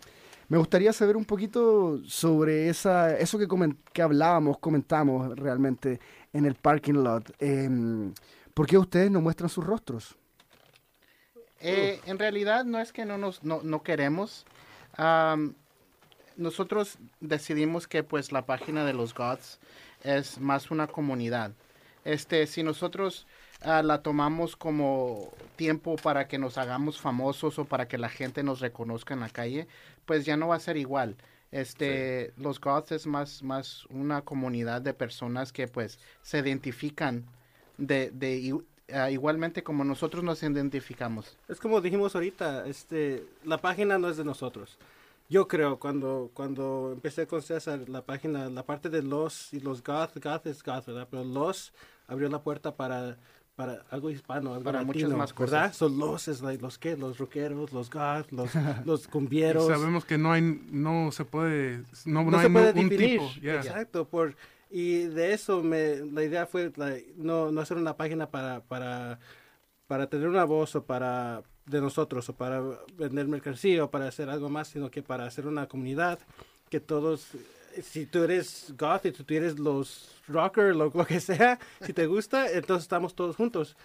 me 0.48 0.58
gustaría 0.58 0.92
saber 0.92 1.16
un 1.16 1.24
poquito 1.24 1.98
sobre 2.06 2.68
esa, 2.68 3.16
eso 3.16 3.38
que, 3.38 3.48
comen- 3.48 3.76
que 3.92 4.02
hablábamos, 4.02 4.58
comentamos 4.58 5.34
realmente 5.38 5.98
en 6.32 6.44
el 6.44 6.54
parking 6.54 6.94
lot. 7.02 7.30
Em, 7.38 8.12
¿Por 8.52 8.66
qué 8.66 8.76
ustedes 8.78 9.10
no 9.10 9.20
muestran 9.20 9.48
sus 9.48 9.64
rostros? 9.64 10.16
Eh, 11.64 12.00
en 12.06 12.18
realidad 12.18 12.64
no 12.64 12.78
es 12.78 12.92
que 12.92 13.04
no 13.04 13.18
nos 13.18 13.42
no, 13.42 13.60
no 13.62 13.82
queremos. 13.82 14.44
Am, 14.96 15.54
nosotros 16.36 16.98
decidimos 17.20 17.86
que 17.86 18.02
pues 18.02 18.32
la 18.32 18.44
página 18.44 18.84
de 18.84 18.92
los 18.92 19.14
Gods 19.14 19.58
es 20.02 20.38
más 20.38 20.70
una 20.70 20.86
comunidad. 20.86 21.52
Este, 22.04 22.46
si 22.46 22.62
nosotros 22.62 23.26
ah, 23.62 23.82
la 23.82 24.02
tomamos 24.02 24.56
como 24.56 25.32
tiempo 25.56 25.96
para 25.96 26.28
que 26.28 26.38
nos 26.38 26.58
hagamos 26.58 27.00
famosos 27.00 27.58
o 27.58 27.64
para 27.64 27.88
que 27.88 27.98
la 27.98 28.10
gente 28.10 28.42
nos 28.42 28.60
reconozca 28.60 29.14
en 29.14 29.20
la 29.20 29.30
calle, 29.30 29.66
pues 30.04 30.24
ya 30.24 30.36
no 30.36 30.48
va 30.48 30.56
a 30.56 30.60
ser 30.60 30.76
igual. 30.76 31.16
Este, 31.50 32.32
los 32.36 32.60
Gods 32.60 32.92
es 32.92 33.06
más, 33.06 33.42
más 33.42 33.86
una 33.86 34.22
comunidad 34.22 34.82
de 34.82 34.92
personas 34.92 35.52
que 35.52 35.68
pues 35.68 35.98
se 36.22 36.40
identifican 36.40 37.24
de, 37.78 38.10
de 38.10 38.60
ah, 38.92 39.10
igualmente 39.10 39.62
como 39.62 39.84
nosotros 39.84 40.22
nos 40.24 40.42
identificamos. 40.42 41.36
Es 41.48 41.60
como 41.60 41.80
dijimos 41.80 42.14
ahorita, 42.14 42.66
este, 42.66 43.24
la 43.44 43.58
página 43.58 43.98
no 43.98 44.08
es 44.08 44.16
de 44.16 44.24
nosotros. 44.24 44.78
Yo 45.30 45.48
creo, 45.48 45.78
cuando, 45.78 46.30
cuando 46.34 46.90
empecé 46.92 47.26
con 47.26 47.40
César, 47.40 47.88
la 47.88 48.02
página, 48.02 48.50
la 48.50 48.62
parte 48.64 48.90
de 48.90 49.02
los 49.02 49.52
y 49.54 49.60
los 49.60 49.82
goth, 49.82 50.22
goth 50.22 50.46
es 50.46 50.62
goth, 50.62 50.86
¿verdad? 50.86 51.08
Pero 51.10 51.24
los 51.24 51.72
abrió 52.08 52.28
la 52.28 52.42
puerta 52.42 52.76
para, 52.76 53.16
para 53.56 53.84
algo 53.90 54.10
hispano, 54.10 54.50
algo 54.52 54.64
Para 54.64 54.84
muchas 54.84 55.02
latino, 55.04 55.16
más 55.18 55.34
¿verdad? 55.34 55.62
cosas. 55.70 55.76
Son 55.78 55.98
los, 55.98 56.28
es 56.28 56.42
like, 56.42 56.60
los 56.62 56.76
que, 56.78 56.94
los 56.98 57.16
rockeros, 57.16 57.72
los 57.72 57.88
goth, 57.90 58.30
los, 58.32 58.50
los 58.84 59.06
Y 59.06 59.08
cumbieros. 59.08 59.66
sabemos 59.66 60.04
que 60.04 60.18
no 60.18 60.30
hay, 60.30 60.42
no 60.42 61.10
se 61.10 61.24
puede, 61.24 61.78
no, 62.04 62.22
no 62.24 62.30
no, 62.32 62.36
hay 62.38 62.44
se 62.46 62.50
puede 62.52 62.74
no- 62.74 62.80
un 62.82 62.88
definir. 62.90 63.20
tipo. 63.20 63.30
yeah. 63.40 63.54
Exacto, 63.56 64.04
por 64.06 64.36
y 64.74 65.04
de 65.04 65.32
eso 65.32 65.62
me 65.62 65.98
la 65.98 66.24
idea 66.24 66.46
fue 66.46 66.72
like, 66.74 67.12
no 67.16 67.52
no 67.52 67.60
hacer 67.60 67.76
una 67.76 67.96
página 67.96 68.28
para 68.28 68.60
para 68.64 69.20
para 69.86 70.08
tener 70.08 70.26
una 70.26 70.42
voz 70.42 70.74
o 70.74 70.84
para 70.84 71.44
de 71.66 71.80
nosotros 71.80 72.28
o 72.28 72.32
para 72.32 72.60
vender 72.94 73.28
mercancía 73.28 73.84
o 73.84 73.90
para 73.92 74.08
hacer 74.08 74.28
algo 74.28 74.48
más, 74.48 74.66
sino 74.66 74.90
que 74.90 75.00
para 75.00 75.26
hacer 75.26 75.46
una 75.46 75.68
comunidad 75.68 76.18
que 76.70 76.80
todos 76.80 77.28
si 77.84 78.04
tú 78.06 78.24
eres 78.24 78.74
goth, 78.76 79.02
si 79.02 79.12
tú 79.12 79.34
eres 79.34 79.60
los 79.60 80.10
rocker, 80.26 80.74
lo, 80.74 80.90
lo 80.92 81.06
que 81.06 81.20
sea, 81.20 81.60
si 81.80 81.92
te 81.92 82.06
gusta, 82.06 82.50
entonces 82.50 82.82
estamos 82.82 83.14
todos 83.14 83.36
juntos. 83.36 83.76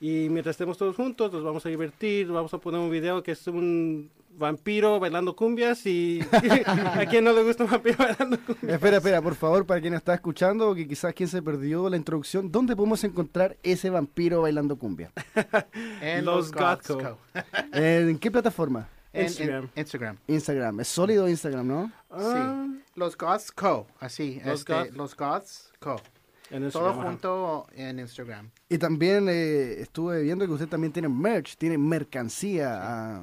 Y 0.00 0.28
mientras 0.30 0.54
estemos 0.54 0.76
todos 0.76 0.96
juntos, 0.96 1.32
nos 1.32 1.42
vamos 1.44 1.64
a 1.64 1.68
divertir, 1.68 2.26
vamos 2.28 2.52
a 2.52 2.58
poner 2.58 2.80
un 2.80 2.90
video 2.90 3.22
que 3.22 3.32
es 3.32 3.46
un 3.46 4.10
vampiro 4.36 4.98
bailando 4.98 5.36
cumbias 5.36 5.86
y 5.86 6.20
a 6.32 7.06
quien 7.08 7.22
no 7.24 7.32
le 7.32 7.44
gusta 7.44 7.64
un 7.64 7.70
vampiro 7.70 7.96
bailando 7.98 8.36
cumbias. 8.44 8.74
Espera, 8.74 8.96
espera, 8.96 9.22
por 9.22 9.34
favor, 9.36 9.64
para 9.64 9.80
quien 9.80 9.94
está 9.94 10.12
escuchando 10.14 10.70
o 10.70 10.74
que 10.74 10.88
quizás 10.88 11.14
quien 11.14 11.28
se 11.28 11.40
perdió 11.40 11.88
la 11.88 11.96
introducción, 11.96 12.50
¿dónde 12.50 12.74
podemos 12.74 13.02
encontrar 13.04 13.56
ese 13.62 13.90
vampiro 13.90 14.42
bailando 14.42 14.76
cumbia? 14.76 15.12
En 16.00 16.24
Los 16.24 16.50
Gods 16.52 16.88
Gothco. 16.88 16.98
Co. 17.32 17.40
Eh, 17.72 18.06
¿En 18.10 18.18
qué 18.18 18.30
plataforma? 18.30 18.88
En- 19.12 19.20
en 19.20 19.26
Instagram. 19.28 19.68
Instagram. 19.76 20.16
Instagram. 20.26 20.80
Es 20.80 20.88
sólido 20.88 21.28
Instagram, 21.28 21.66
¿no? 21.68 21.92
Ah, 22.10 22.66
Los 22.96 23.16
Gods 23.16 23.52
Co. 23.52 23.86
Así. 24.00 24.40
Los 24.44 24.60
este. 24.60 24.90
Los 24.92 25.14
Co. 25.14 25.40
en 26.50 26.70
Todo 26.70 26.92
junto 26.92 27.66
en 27.74 27.98
Instagram. 27.98 28.50
Y 28.68 28.78
también 28.78 29.28
eh, 29.28 29.80
estuve 29.80 30.22
viendo 30.22 30.46
que 30.46 30.52
usted 30.52 30.68
también 30.68 30.92
tiene 30.92 31.08
merch, 31.08 31.56
tiene 31.56 31.78
mercancía 31.78 33.16
a, 33.16 33.22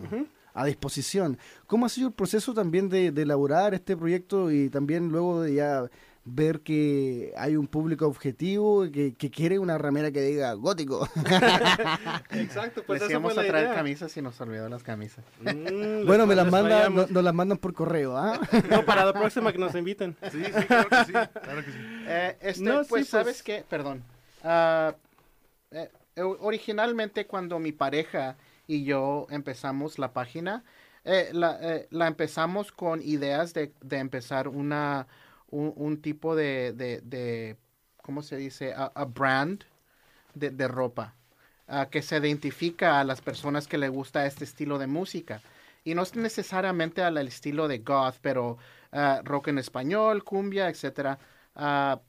a 0.53 0.65
disposición. 0.65 1.37
¿Cómo 1.67 1.85
ha 1.85 1.89
sido 1.89 2.07
el 2.09 2.13
proceso 2.13 2.53
también 2.53 2.89
de, 2.89 3.11
de 3.11 3.21
elaborar 3.21 3.73
este 3.73 3.95
proyecto 3.95 4.51
y 4.51 4.69
también 4.69 5.09
luego 5.09 5.41
de 5.41 5.55
ya 5.55 5.89
ver 6.23 6.61
que 6.61 7.33
hay 7.37 7.55
un 7.55 7.67
público 7.67 8.05
objetivo 8.05 8.83
que, 8.91 9.15
que 9.15 9.31
quiere 9.31 9.57
una 9.59 9.77
ramera 9.77 10.11
que 10.11 10.21
diga 10.21 10.53
gótico? 10.53 11.07
Exacto, 12.31 12.83
pues 12.85 13.03
fue 13.03 13.15
a 13.15 13.19
la 13.19 13.47
traer 13.47 13.65
idea. 13.65 13.75
camisas 13.75 14.15
y 14.17 14.21
nos 14.21 14.39
olvidó 14.41 14.69
las 14.69 14.83
camisas. 14.83 15.23
Mm, 15.41 16.05
bueno, 16.05 16.27
me 16.27 16.35
las, 16.35 16.49
manda, 16.51 16.89
no- 16.89 17.07
nos 17.07 17.23
las 17.23 17.33
mandan 17.33 17.57
por 17.57 17.73
correo, 17.73 18.15
¿ah? 18.17 18.39
No, 18.69 18.85
para 18.85 19.05
la 19.05 19.13
próxima 19.13 19.51
que 19.51 19.57
nos 19.57 19.73
inviten. 19.75 20.15
Sí, 20.31 20.43
sí, 20.43 20.51
claro 20.67 20.89
que 20.89 21.05
sí. 21.05 21.11
Claro 21.11 21.65
que 21.65 21.71
sí. 21.71 21.77
Eh, 22.13 22.37
este, 22.41 22.63
No, 22.63 22.83
sí, 22.83 22.89
pues, 22.89 23.01
pues. 23.03 23.07
¿sabes 23.09 23.43
qué? 23.43 23.63
Perdón. 23.69 24.03
Ah, 24.43 24.95
eh, 25.71 25.89
eh, 26.15 26.21
originalmente 26.23 27.25
cuando 27.25 27.59
mi 27.59 27.71
pareja 27.71 28.35
y 28.67 28.83
yo 28.83 29.27
empezamos 29.29 29.97
la 29.99 30.11
página, 30.13 30.63
eh, 31.05 31.29
la, 31.31 31.57
eh, 31.61 31.87
la 31.91 32.07
empezamos 32.07 32.71
con 32.71 33.01
ideas 33.01 33.53
de, 33.53 33.71
de 33.81 33.97
empezar 33.99 34.47
una, 34.47 35.07
un, 35.51 36.01
tipo 36.01 36.35
de, 36.35 36.73
de, 36.73 37.01
de, 37.01 37.57
¿cómo 38.01 38.23
se 38.23 38.37
dice? 38.37 38.73
A, 38.73 38.91
a 38.95 39.05
brand 39.05 39.63
de, 40.33 40.49
de 40.49 40.67
ropa 40.67 41.15
que 41.89 42.01
se 42.01 42.17
identifica 42.17 42.99
a 42.99 43.03
las 43.03 43.21
personas 43.21 43.67
que 43.67 43.77
le 43.77 43.87
gusta 43.87 44.25
este 44.25 44.43
estilo 44.43 44.77
de 44.77 44.87
música. 44.87 45.41
Y 45.83 45.95
no 45.95 46.03
es 46.03 46.15
necesariamente 46.15 47.01
al 47.01 47.17
estilo 47.17 47.67
de 47.67 47.79
goth, 47.79 48.15
pero 48.21 48.57
ah, 48.91 49.21
rock 49.23 49.47
en 49.47 49.57
español, 49.57 50.23
cumbia, 50.23 50.69
etcétera. 50.69 51.17
Ah, 51.55 52.01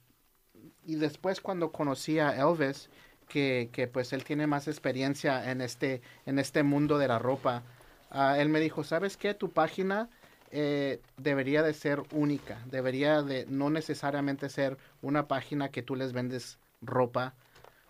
y 0.84 0.96
después 0.96 1.40
cuando 1.40 1.72
conocí 1.72 2.18
a 2.18 2.36
Elvis, 2.36 2.90
que, 3.28 3.70
que, 3.72 3.86
pues 3.86 4.12
él 4.12 4.24
tiene 4.24 4.46
más 4.46 4.68
experiencia 4.68 5.50
en 5.50 5.60
este, 5.60 6.02
en 6.26 6.38
este 6.38 6.62
mundo 6.64 6.98
de 6.98 7.08
la 7.08 7.18
ropa, 7.18 7.62
ah, 8.10 8.38
él 8.38 8.48
me 8.48 8.60
dijo, 8.60 8.84
¿sabes 8.84 9.16
qué? 9.16 9.32
Tu 9.34 9.50
página 9.50 10.10
eh, 10.52 11.00
debería 11.16 11.62
de 11.62 11.74
ser 11.74 12.02
única, 12.12 12.62
debería 12.66 13.22
de 13.22 13.46
no 13.48 13.70
necesariamente 13.70 14.48
ser 14.48 14.76
una 15.00 15.26
página 15.26 15.70
que 15.70 15.82
tú 15.82 15.96
les 15.96 16.12
vendes 16.12 16.58
ropa, 16.82 17.34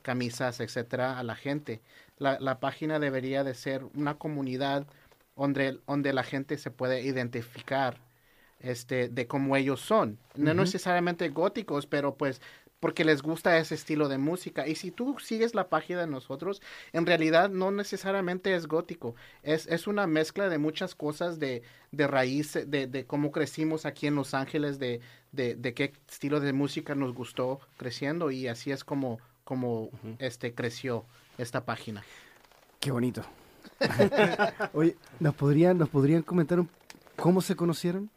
camisas, 0.03 0.61
etcétera, 0.61 1.19
a 1.19 1.23
la 1.23 1.35
gente. 1.35 1.81
La, 2.19 2.39
la 2.41 2.61
página 2.61 2.99
debería 2.99 3.45
de 3.45 3.55
ser 3.55 3.85
una 3.95 4.15
comunidad 4.15 4.87
donde, 5.37 5.79
donde 5.87 6.13
la 6.13 6.23
gente 6.23 6.57
se 6.57 6.71
puede 6.71 7.03
identificar 7.03 7.99
este, 8.61 9.09
de 9.09 9.27
cómo 9.27 9.57
ellos 9.57 9.81
son. 9.81 10.19
No 10.37 10.55
necesariamente 10.55 11.29
góticos, 11.29 11.87
pero 11.87 12.15
pues 12.15 12.41
porque 12.83 13.05
les 13.05 13.23
gusta 13.23 13.57
ese 13.59 13.77
estilo 13.77 14.09
de 14.09 14.19
música. 14.19 14.67
Y 14.67 14.75
si 14.75 14.91
tú 14.91 15.17
sigues 15.21 15.55
la 15.55 15.69
página 15.69 16.01
de 16.01 16.09
nosotros, 16.09 16.61
en 16.93 17.07
realidad 17.07 17.49
no 17.49 17.71
necesariamente 17.71 18.57
es 18.57 18.67
gótico. 18.67 19.15
Es, 19.45 19.69
es 19.69 19.87
una 19.87 20.09
mezcla 20.09 20.49
de 20.49 20.59
muchas 20.59 20.97
cosas 20.97 21.39
de, 21.39 21.63
de 21.93 22.07
raíz, 22.09 22.55
de, 22.67 22.89
de 22.89 23.05
cómo 23.07 23.31
crecimos 23.31 23.87
aquí 23.87 24.09
en 24.09 24.17
Los 24.17 24.35
Ángeles, 24.35 24.81
de, 24.81 25.01
de, 25.31 25.55
de 25.55 25.75
qué 25.75 25.93
estilo 26.11 26.41
de 26.41 26.53
música 26.53 26.97
nos 26.97 27.15
gustó 27.15 27.61
creciendo. 27.77 28.33
Y 28.33 28.49
así 28.49 28.73
es 28.73 28.83
como, 28.83 29.21
como 29.45 29.89
este, 30.19 30.53
creció 30.53 31.05
esta 31.39 31.65
página. 31.65 32.03
Qué 32.81 32.91
bonito. 32.91 33.23
Oye, 34.73 34.97
¿nos 35.21 35.35
podrían, 35.37 35.79
¿nos 35.79 35.89
podrían 35.89 36.23
comentar 36.23 36.59
un- 36.59 36.69
cómo 37.15 37.43
se 37.43 37.55
conocieron? 37.55 38.11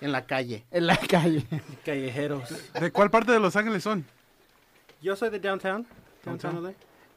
En 0.00 0.12
la 0.12 0.26
calle. 0.26 0.64
En 0.70 0.86
la 0.86 0.96
calle. 0.96 1.44
Callejeros. 1.84 2.72
¿De 2.78 2.90
cuál 2.90 3.10
parte 3.10 3.32
de 3.32 3.40
Los 3.40 3.56
Ángeles 3.56 3.82
son? 3.82 4.04
Yo 5.00 5.16
soy 5.16 5.30
de 5.30 5.40
downtown. 5.40 5.86
Downtown 6.24 6.62
LA. 6.62 6.72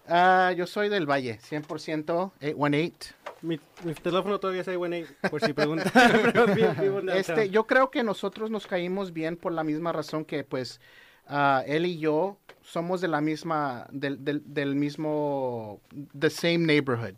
Ah, 0.10 0.54
yo 0.56 0.66
soy 0.66 0.88
del 0.88 1.06
Valle, 1.06 1.38
100%, 1.40 2.32
818. 2.40 3.14
Mi, 3.42 3.60
mi 3.84 3.94
teléfono 3.94 4.40
todavía 4.40 4.62
es 4.62 4.78
bueno 4.78 4.96
por 5.30 5.42
si 5.42 5.54
preguntan. 5.54 5.92
downtown. 6.34 7.10
Este, 7.10 7.50
yo 7.50 7.68
creo 7.68 7.92
que 7.92 8.04
nosotros 8.04 8.50
nos 8.50 8.68
caímos 8.68 9.12
bien 9.12 9.36
por 9.36 9.52
la 9.52 9.64
misma 9.64 9.92
razón 9.92 10.24
que, 10.24 10.44
pues, 10.44 10.80
ah, 11.28 11.64
él 11.68 11.86
y 11.86 12.00
yo 12.00 12.38
somos 12.68 13.00
de 13.00 13.08
la 13.08 13.22
misma, 13.22 13.88
del, 13.92 14.24
del, 14.24 14.42
del 14.46 14.76
mismo, 14.76 15.80
the 16.18 16.30
same 16.30 16.60
neighborhood. 16.60 17.16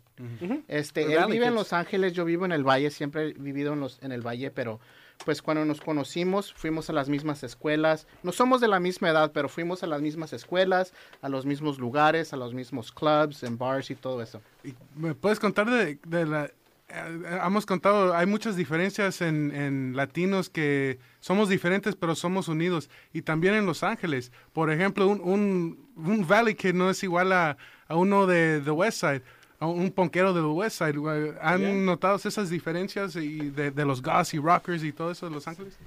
Este, 0.68 1.04
We're 1.06 1.18
él 1.18 1.26
vive 1.30 1.46
en. 1.46 1.54
Los 1.54 1.72
Ángeles, 1.72 2.12
yo 2.12 2.24
vivo 2.24 2.44
en 2.44 2.52
el 2.52 2.62
Valle, 2.62 2.90
siempre 2.90 3.30
he 3.30 3.32
vivido 3.32 3.72
en, 3.72 3.80
los, 3.80 4.00
en 4.02 4.12
el 4.12 4.24
Valle, 4.24 4.50
pero 4.52 4.78
pues 5.24 5.42
cuando 5.42 5.64
nos 5.64 5.80
conocimos 5.80 6.52
fuimos 6.54 6.90
a 6.90 6.92
las 6.92 7.08
mismas 7.08 7.42
escuelas. 7.42 8.06
No 8.22 8.32
somos 8.32 8.60
de 8.60 8.68
la 8.68 8.80
misma 8.80 9.10
edad, 9.10 9.32
pero 9.32 9.48
fuimos 9.48 9.82
a 9.82 9.86
las 9.86 10.00
mismas 10.00 10.32
escuelas, 10.32 10.92
a 11.22 11.28
los 11.28 11.46
mismos 11.46 11.78
lugares, 11.78 12.32
a 12.32 12.36
los 12.36 12.54
mismos 12.54 12.92
clubs, 12.92 13.42
en 13.42 13.58
bars 13.58 13.90
y 13.90 13.94
todo 13.94 14.22
eso. 14.22 14.40
¿Y 14.64 14.74
¿Me 14.96 15.14
puedes 15.14 15.38
contar 15.38 15.68
de, 15.70 16.26
la... 16.26 16.46
eh, 16.46 17.40
hemos 17.44 17.66
contado, 17.66 18.14
hay 18.14 18.26
muchas 18.26 18.56
diferencias 18.56 19.20
en, 19.20 19.94
latinos 19.94 20.48
que 20.48 20.98
somos 21.20 21.48
diferentes 21.48 21.96
pero 21.96 22.14
somos 22.14 22.48
unidos. 22.48 22.88
Y 23.12 23.22
también 23.22 23.54
en 23.54 23.66
Los 23.66 23.82
Ángeles. 23.82 24.32
Por 24.52 24.70
ejemplo, 24.70 25.06
un, 25.06 25.20
un, 25.20 25.88
un 25.96 26.26
Valley 26.26 26.54
que 26.54 26.72
no 26.72 26.90
es 26.90 27.02
igual 27.02 27.32
a, 27.32 27.56
a 27.88 27.96
uno 27.96 28.26
de 28.26 28.60
The 28.64 28.70
West 28.70 29.00
Side. 29.00 29.22
Un 29.60 29.90
ponquero 29.92 30.32
de 30.32 30.40
The 30.40 30.46
West 30.46 30.78
Side. 30.78 31.38
¿Han 31.42 31.60
Yeah. 31.60 31.74
notado 31.84 32.16
esas 32.16 32.48
diferencias 32.50 33.14
y 33.16 33.50
de, 33.50 33.70
de 33.70 33.84
los 33.84 34.00
gas 34.02 34.32
y 34.34 34.38
rockers 34.38 34.82
y 34.84 34.92
todo 34.92 35.10
eso 35.10 35.26
de 35.26 35.32
Los 35.32 35.46
Ángeles? 35.48 35.78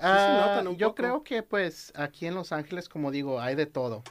Ah, 0.00 0.66
yo 0.76 0.88
poco. 0.90 0.94
creo 0.94 1.22
que 1.24 1.42
pues 1.42 1.92
aquí 1.96 2.26
en 2.26 2.34
Los 2.34 2.52
Ángeles, 2.52 2.88
como 2.88 3.10
digo, 3.10 3.40
hay 3.40 3.54
de 3.54 3.66
todo. 3.66 4.02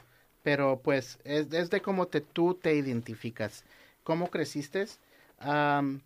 pero 0.42 0.80
pues 0.82 1.18
es, 1.24 1.52
es 1.52 1.70
de 1.70 1.82
cómo 1.82 2.08
te, 2.08 2.20
tú 2.22 2.54
te 2.54 2.74
identificas, 2.76 3.64
cómo 4.04 4.30
creciste. 4.30 4.86
am, 5.38 6.02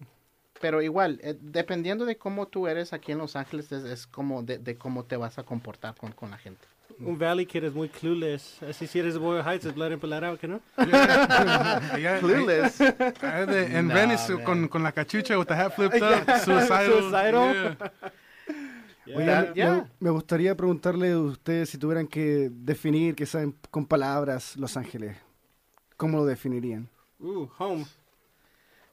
pero 0.61 0.83
igual, 0.83 1.21
eh, 1.25 1.37
dependiendo 1.41 2.07
de 2.07 2.19
cómo 2.19 2.49
tú 2.49 2.69
eres 2.69 2.93
aquí 2.93 3.13
en 3.13 3.19
Los 3.19 3.37
Ángeles, 3.37 3.73
es, 3.73 3.85
es 3.85 4.07
como 4.09 4.43
de, 4.45 4.59
de 4.59 4.77
cómo 4.79 5.05
te 5.05 5.17
vas 5.17 5.39
a 5.39 5.45
comportar 5.45 5.97
con, 5.97 6.13
con 6.13 6.31
la 6.31 6.39
gente. 6.39 6.67
Un 7.01 7.19
Valley 7.19 7.47
Kid 7.47 7.65
es 7.65 7.73
muy 7.75 7.89
clueless. 7.89 8.63
Así 8.63 8.87
si 8.87 8.99
eres 8.99 9.15
de 9.15 9.21
Boyle 9.21 9.43
Heights, 9.43 9.65
es 9.67 9.75
blood 9.75 9.93
in, 9.93 10.01
blood 10.01 10.25
out, 10.25 10.39
¿que 10.41 10.49
no? 10.49 10.61
Clueless. 12.21 12.81
en 12.81 13.89
Nah, 13.89 13.95
Venice 13.95 14.35
man. 14.35 14.45
con, 14.45 14.69
con 14.69 14.83
la 14.83 14.93
cachucha 14.93 15.39
with 15.39 15.47
the 15.47 15.55
hat 15.55 15.75
flipped 15.75 16.03
up, 16.03 16.25
suicidal. 16.45 16.87
Suicidal. 16.87 17.77
yeah. 19.07 19.17
Oigan, 19.17 19.47
Ya, 19.47 19.55
ya. 19.55 19.75
me, 19.75 19.85
me 20.01 20.11
gustaría 20.11 20.55
preguntarle 20.57 21.13
a 21.13 21.19
ustedes 21.19 21.71
si 21.71 21.79
tuvieran 21.79 22.07
que 22.07 22.51
definir, 22.53 23.15
que 23.15 23.27
saben 23.27 23.55
con 23.71 23.85
palabras, 23.87 24.57
Los 24.57 24.77
Ángeles. 24.77 25.17
¿Cómo 25.97 26.19
lo 26.19 26.25
definirían? 26.27 26.89
Ooh, 27.21 27.49
home. 27.59 27.85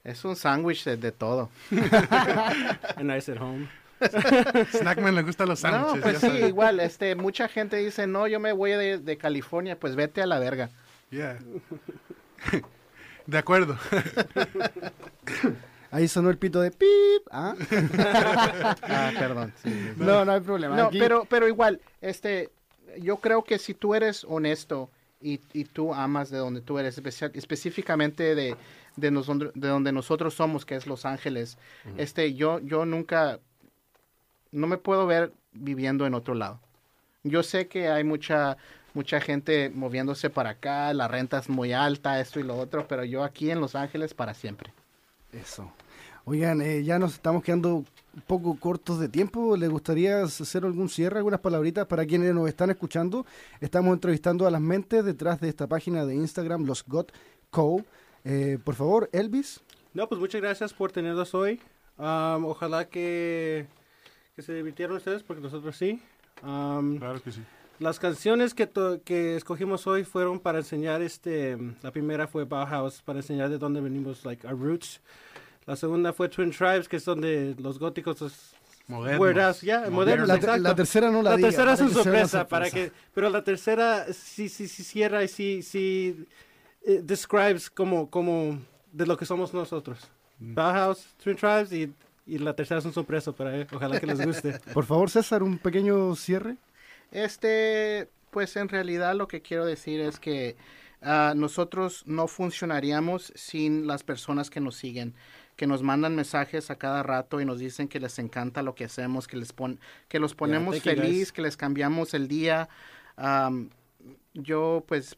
Es 0.04 0.24
un 0.26 0.36
sándwich 0.36 0.84
de, 0.86 0.98
de 0.98 1.12
todo. 1.12 1.50
And 2.96 3.12
I 3.12 3.20
said 3.22 3.38
home. 3.38 3.68
Snackman 4.72 5.16
le 5.16 5.24
gustan 5.24 5.48
los 5.50 5.64
No, 5.64 5.70
sándwiches. 5.72 6.02
pues 6.04 6.14
ya 6.16 6.20
sí, 6.20 6.28
sabe. 6.38 6.48
igual, 6.48 6.80
este, 6.80 7.16
mucha 7.16 7.48
gente 7.48 7.78
dice, 7.78 8.06
no, 8.08 8.28
yo 8.28 8.40
me 8.40 8.52
voy 8.54 8.72
de, 8.72 8.98
de 9.00 9.18
California, 9.18 9.78
pues 9.80 9.96
vete 9.96 10.22
a 10.22 10.26
la 10.28 10.40
verga. 10.40 10.70
Yeah. 11.12 11.40
De 13.26 13.38
acuerdo. 13.38 13.78
Ahí 15.92 16.08
sonó 16.08 16.30
el 16.30 16.38
pito 16.38 16.62
de 16.62 16.72
pip. 16.72 17.28
¿ah? 17.32 17.56
Ah, 18.84 19.12
perdón. 19.18 19.54
sí, 19.64 19.70
sí, 19.72 19.80
sí. 19.96 19.98
No, 19.98 20.24
no 20.24 20.32
hay 20.34 20.40
problema. 20.42 20.76
No, 20.76 20.86
Aquí- 20.88 21.00
pero, 21.00 21.26
pero 21.30 21.48
igual, 21.48 21.82
este, 22.02 22.50
yo 23.00 23.18
creo 23.18 23.44
que 23.44 23.58
si 23.58 23.74
tú 23.74 23.96
eres 23.96 24.24
honesto 24.24 24.90
y, 25.22 25.40
y 25.54 25.66
tú 25.66 25.94
amas 25.94 26.30
de 26.30 26.38
donde 26.38 26.62
tú 26.62 26.78
eres, 26.80 26.98
especia- 26.98 27.32
específicamente 27.34 28.36
de, 28.36 28.56
de, 28.96 29.12
nosotros- 29.12 29.52
de 29.56 29.68
donde 29.68 29.92
nosotros 29.92 30.34
somos, 30.36 30.66
que 30.66 30.76
es 30.76 30.86
Los 30.86 31.06
Ángeles, 31.06 31.58
este, 31.98 32.36
yo, 32.36 32.60
yo 32.60 32.86
nunca, 32.86 33.40
no 34.52 34.68
me 34.68 34.78
puedo 34.78 35.06
ver 35.08 35.34
viviendo 35.52 36.06
en 36.06 36.14
otro 36.14 36.34
lado. 36.34 36.60
Yo 37.24 37.44
sé 37.44 37.68
que 37.68 37.90
hay 37.90 38.04
mucha, 38.04 38.58
mucha 38.94 39.20
gente 39.20 39.70
moviéndose 39.74 40.30
para 40.30 40.52
acá, 40.52 40.94
la 40.94 41.08
renta 41.08 41.40
es 41.40 41.50
muy 41.50 41.74
alta, 41.74 42.20
esto 42.20 42.40
y 42.40 42.44
lo 42.44 42.58
otro, 42.58 42.88
pero 42.88 43.04
yo 43.04 43.24
aquí 43.24 43.52
en 43.52 43.60
Los 43.60 43.76
Ángeles 43.76 44.14
para 44.14 44.34
siempre. 44.34 44.72
Eso. 45.34 45.72
Oigan, 46.26 46.62
eh, 46.62 46.84
ya 46.84 47.00
nos 47.00 47.14
estamos 47.14 47.44
quedando 47.44 47.78
un 47.78 48.22
poco 48.28 48.56
cortos 48.60 49.00
de 49.00 49.10
tiempo. 49.10 49.58
¿Les 49.58 49.70
gustaría 49.70 50.22
hacer 50.24 50.64
algún 50.64 50.90
cierre, 50.90 51.18
algunas 51.18 51.40
palabritas 51.40 51.88
para 51.88 52.06
quienes 52.06 52.34
nos 52.34 52.48
están 52.48 52.70
escuchando? 52.70 53.26
Estamos 53.62 53.94
entrevistando 53.94 54.46
a 54.46 54.52
las 54.52 54.62
mentes 54.62 55.04
detrás 55.04 55.40
de 55.40 55.50
esta 55.50 55.68
página 55.68 56.06
de 56.06 56.16
Instagram, 56.16 56.66
los 56.66 56.86
Got 56.86 57.12
Co. 57.50 57.84
Eh, 58.26 58.60
por 58.64 58.76
favor, 58.76 59.10
Elvis. 59.12 59.62
No, 59.94 60.08
pues 60.08 60.22
muchas 60.22 60.42
gracias 60.42 60.74
por 60.74 60.92
tenerlos 60.92 61.34
hoy. 61.34 61.60
Um, 61.98 62.46
ojalá 62.46 62.86
que, 62.86 63.66
que 64.40 64.44
se 64.44 64.54
divirtieron 64.54 64.96
ustedes, 64.96 65.22
porque 65.22 65.42
nosotros 65.42 65.76
sí. 65.76 66.00
Um, 66.42 66.98
Claro 66.98 67.22
que 67.22 67.30
sí. 67.34 67.42
Las 67.80 68.00
canciones 68.00 68.54
que, 68.54 68.68
to- 68.68 69.02
que 69.04 69.36
escogimos 69.36 69.86
hoy 69.86 70.06
fueron 70.06 70.40
para 70.40 70.60
enseñar, 70.60 71.02
este, 71.02 71.58
la 71.82 71.92
primera 71.92 72.26
fue 72.26 72.46
Bauhaus, 72.46 73.02
para 73.02 73.20
enseñar 73.20 73.50
de 73.50 73.58
dónde 73.58 73.82
venimos, 73.82 74.24
like 74.24 74.48
our 74.48 74.58
roots. 74.58 75.02
La 75.66 75.76
segunda 75.76 76.14
fue 76.14 76.30
Twin 76.30 76.52
Tribes, 76.52 76.88
que 76.88 76.96
es 76.96 77.04
donde 77.04 77.54
los 77.60 77.80
góticos 77.80 78.22
es 78.22 78.54
Modernos. 78.88 79.22
weirdas, 79.22 79.62
ya, 79.62 79.90
modernos, 79.90 80.30
La, 80.30 80.36
exacto. 80.36 80.62
la 80.64 80.76
tercera 80.76 81.12
no 81.12 81.22
la 81.22 81.32
La 81.32 81.36
diga, 81.36 81.50
tercera 81.50 81.74
es 81.74 81.82
una 81.82 81.90
sorpresa, 81.92 82.48
para 82.48 82.70
que, 82.72 82.92
pero 83.14 83.30
la 83.30 83.44
tercera 83.44 84.06
sí, 84.14 84.48
sí, 84.48 84.70
sí 84.70 84.84
cierra 84.86 85.22
y 85.22 85.28
sí, 85.28 85.62
sí 85.64 86.26
eh, 86.86 87.02
describes 87.04 87.70
como, 87.70 88.10
como 88.10 88.58
de 88.94 89.06
lo 89.06 89.18
que 89.18 89.26
somos 89.26 89.54
nosotros. 89.54 90.00
Bauhaus, 90.40 91.06
Twin 91.22 91.36
Tribes 91.36 91.74
y, 91.74 91.94
y 92.30 92.38
la 92.38 92.56
tercera 92.56 92.80
es 92.80 92.86
una 92.86 92.94
sorpresa 92.94 93.32
para 93.32 93.56
él. 93.56 93.68
Ojalá 93.74 94.00
que 94.00 94.06
les 94.06 94.24
guste. 94.24 94.60
Por 94.74 94.86
favor, 94.86 95.10
César, 95.10 95.42
un 95.42 95.58
pequeño 95.58 96.16
cierre. 96.16 96.58
Este, 97.12 98.08
pues 98.30 98.56
en 98.56 98.70
realidad 98.70 99.16
lo 99.16 99.28
que 99.28 99.42
quiero 99.42 99.66
decir 99.66 100.00
es 100.00 100.20
que 100.20 100.56
ah, 101.02 101.34
nosotros 101.36 102.04
no 102.06 102.28
funcionaríamos 102.28 103.34
sin 103.36 103.88
las 103.88 104.04
personas 104.04 104.52
que 104.52 104.60
nos 104.60 104.76
siguen, 104.76 105.16
que 105.56 105.66
nos 105.66 105.82
mandan 105.82 106.16
mensajes 106.16 106.70
a 106.70 106.76
cada 106.76 107.02
rato 107.02 107.42
y 107.42 107.46
nos 107.46 107.58
dicen 107.58 107.88
que 107.88 108.00
les 108.00 108.20
encanta 108.20 108.62
lo 108.62 108.76
que 108.76 108.86
hacemos, 108.86 109.28
que 109.28 109.38
les 109.38 109.52
pon 109.52 109.80
que 110.08 110.20
los 110.20 110.36
ponemos 110.36 110.76
thank 110.76 110.86
you, 110.86 110.92
guys. 110.92 111.02
feliz, 111.02 111.32
que 111.32 111.42
les 111.42 111.58
cambiamos 111.58 112.14
el 112.14 112.28
día. 112.28 112.70
Am, 113.18 113.72
yo 114.36 114.84
pues 114.88 115.18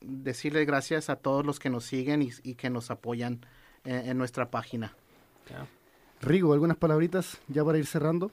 decirle 0.00 0.64
gracias 0.64 1.10
a 1.10 1.16
todos 1.16 1.44
los 1.44 1.58
que 1.58 1.70
nos 1.70 1.84
siguen 1.84 2.22
y, 2.22 2.30
y 2.44 2.54
que 2.54 2.70
nos 2.70 2.92
apoyan 2.92 3.44
en, 3.84 4.10
en 4.10 4.18
nuestra 4.18 4.48
página. 4.48 4.94
Rigo, 6.20 6.52
algunas 6.52 6.76
palabritas 6.76 7.38
ya 7.48 7.64
para 7.64 7.78
ir 7.78 7.86
cerrando. 7.86 8.30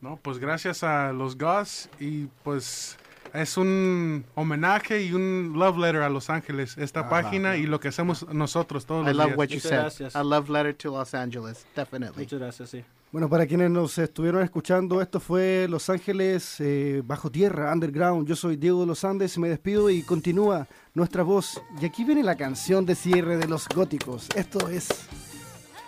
No, 0.00 0.16
pues 0.22 0.38
gracias 0.38 0.82
a 0.84 1.12
los 1.12 1.36
Goss 1.36 1.88
y 1.98 2.26
pues 2.44 2.96
es 3.34 3.56
un 3.56 4.24
homenaje 4.36 5.02
y 5.02 5.12
un 5.12 5.52
love 5.56 5.76
letter 5.76 6.02
a 6.02 6.08
Los 6.08 6.30
Ángeles, 6.30 6.78
esta 6.78 7.08
página 7.08 7.56
y 7.56 7.66
lo 7.66 7.80
que 7.80 7.88
hacemos 7.88 8.26
nosotros 8.32 8.86
todos 8.86 9.04
I 9.04 9.08
los 9.08 9.16
love 9.16 9.26
días. 9.26 9.38
what 9.38 9.46
you 9.48 9.54
Muchas 9.56 9.68
said. 9.70 9.78
gracias. 9.80 10.16
A 10.16 10.22
love 10.22 10.48
letter 10.48 10.74
to 10.74 10.90
Los 10.92 11.12
Angeles, 11.14 11.66
definitely. 11.74 12.22
Muchas 12.22 12.38
gracias, 12.38 12.70
sí. 12.70 12.84
Bueno, 13.10 13.28
para 13.28 13.46
quienes 13.46 13.70
nos 13.70 13.96
estuvieron 13.98 14.42
escuchando, 14.42 15.00
esto 15.00 15.18
fue 15.18 15.66
Los 15.68 15.88
Ángeles 15.88 16.56
eh, 16.60 17.02
Bajo 17.04 17.30
Tierra, 17.30 17.72
Underground. 17.72 18.26
Yo 18.28 18.36
soy 18.36 18.56
Diego 18.56 18.80
de 18.82 18.86
los 18.86 19.02
Andes, 19.02 19.36
me 19.38 19.48
despido 19.48 19.88
y 19.90 20.02
continúa 20.02 20.66
nuestra 20.94 21.22
voz. 21.22 21.60
Y 21.80 21.86
aquí 21.86 22.04
viene 22.04 22.22
la 22.22 22.36
canción 22.36 22.84
de 22.86 22.94
cierre 22.94 23.36
de 23.38 23.48
los 23.48 23.66
góticos. 23.68 24.28
Esto 24.36 24.68
es 24.68 24.88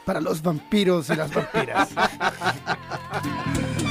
para 0.05 0.21
los 0.21 0.43
vampiros 0.43 1.11
y 1.11 1.17
las 1.17 1.33
vampiras. 1.33 1.91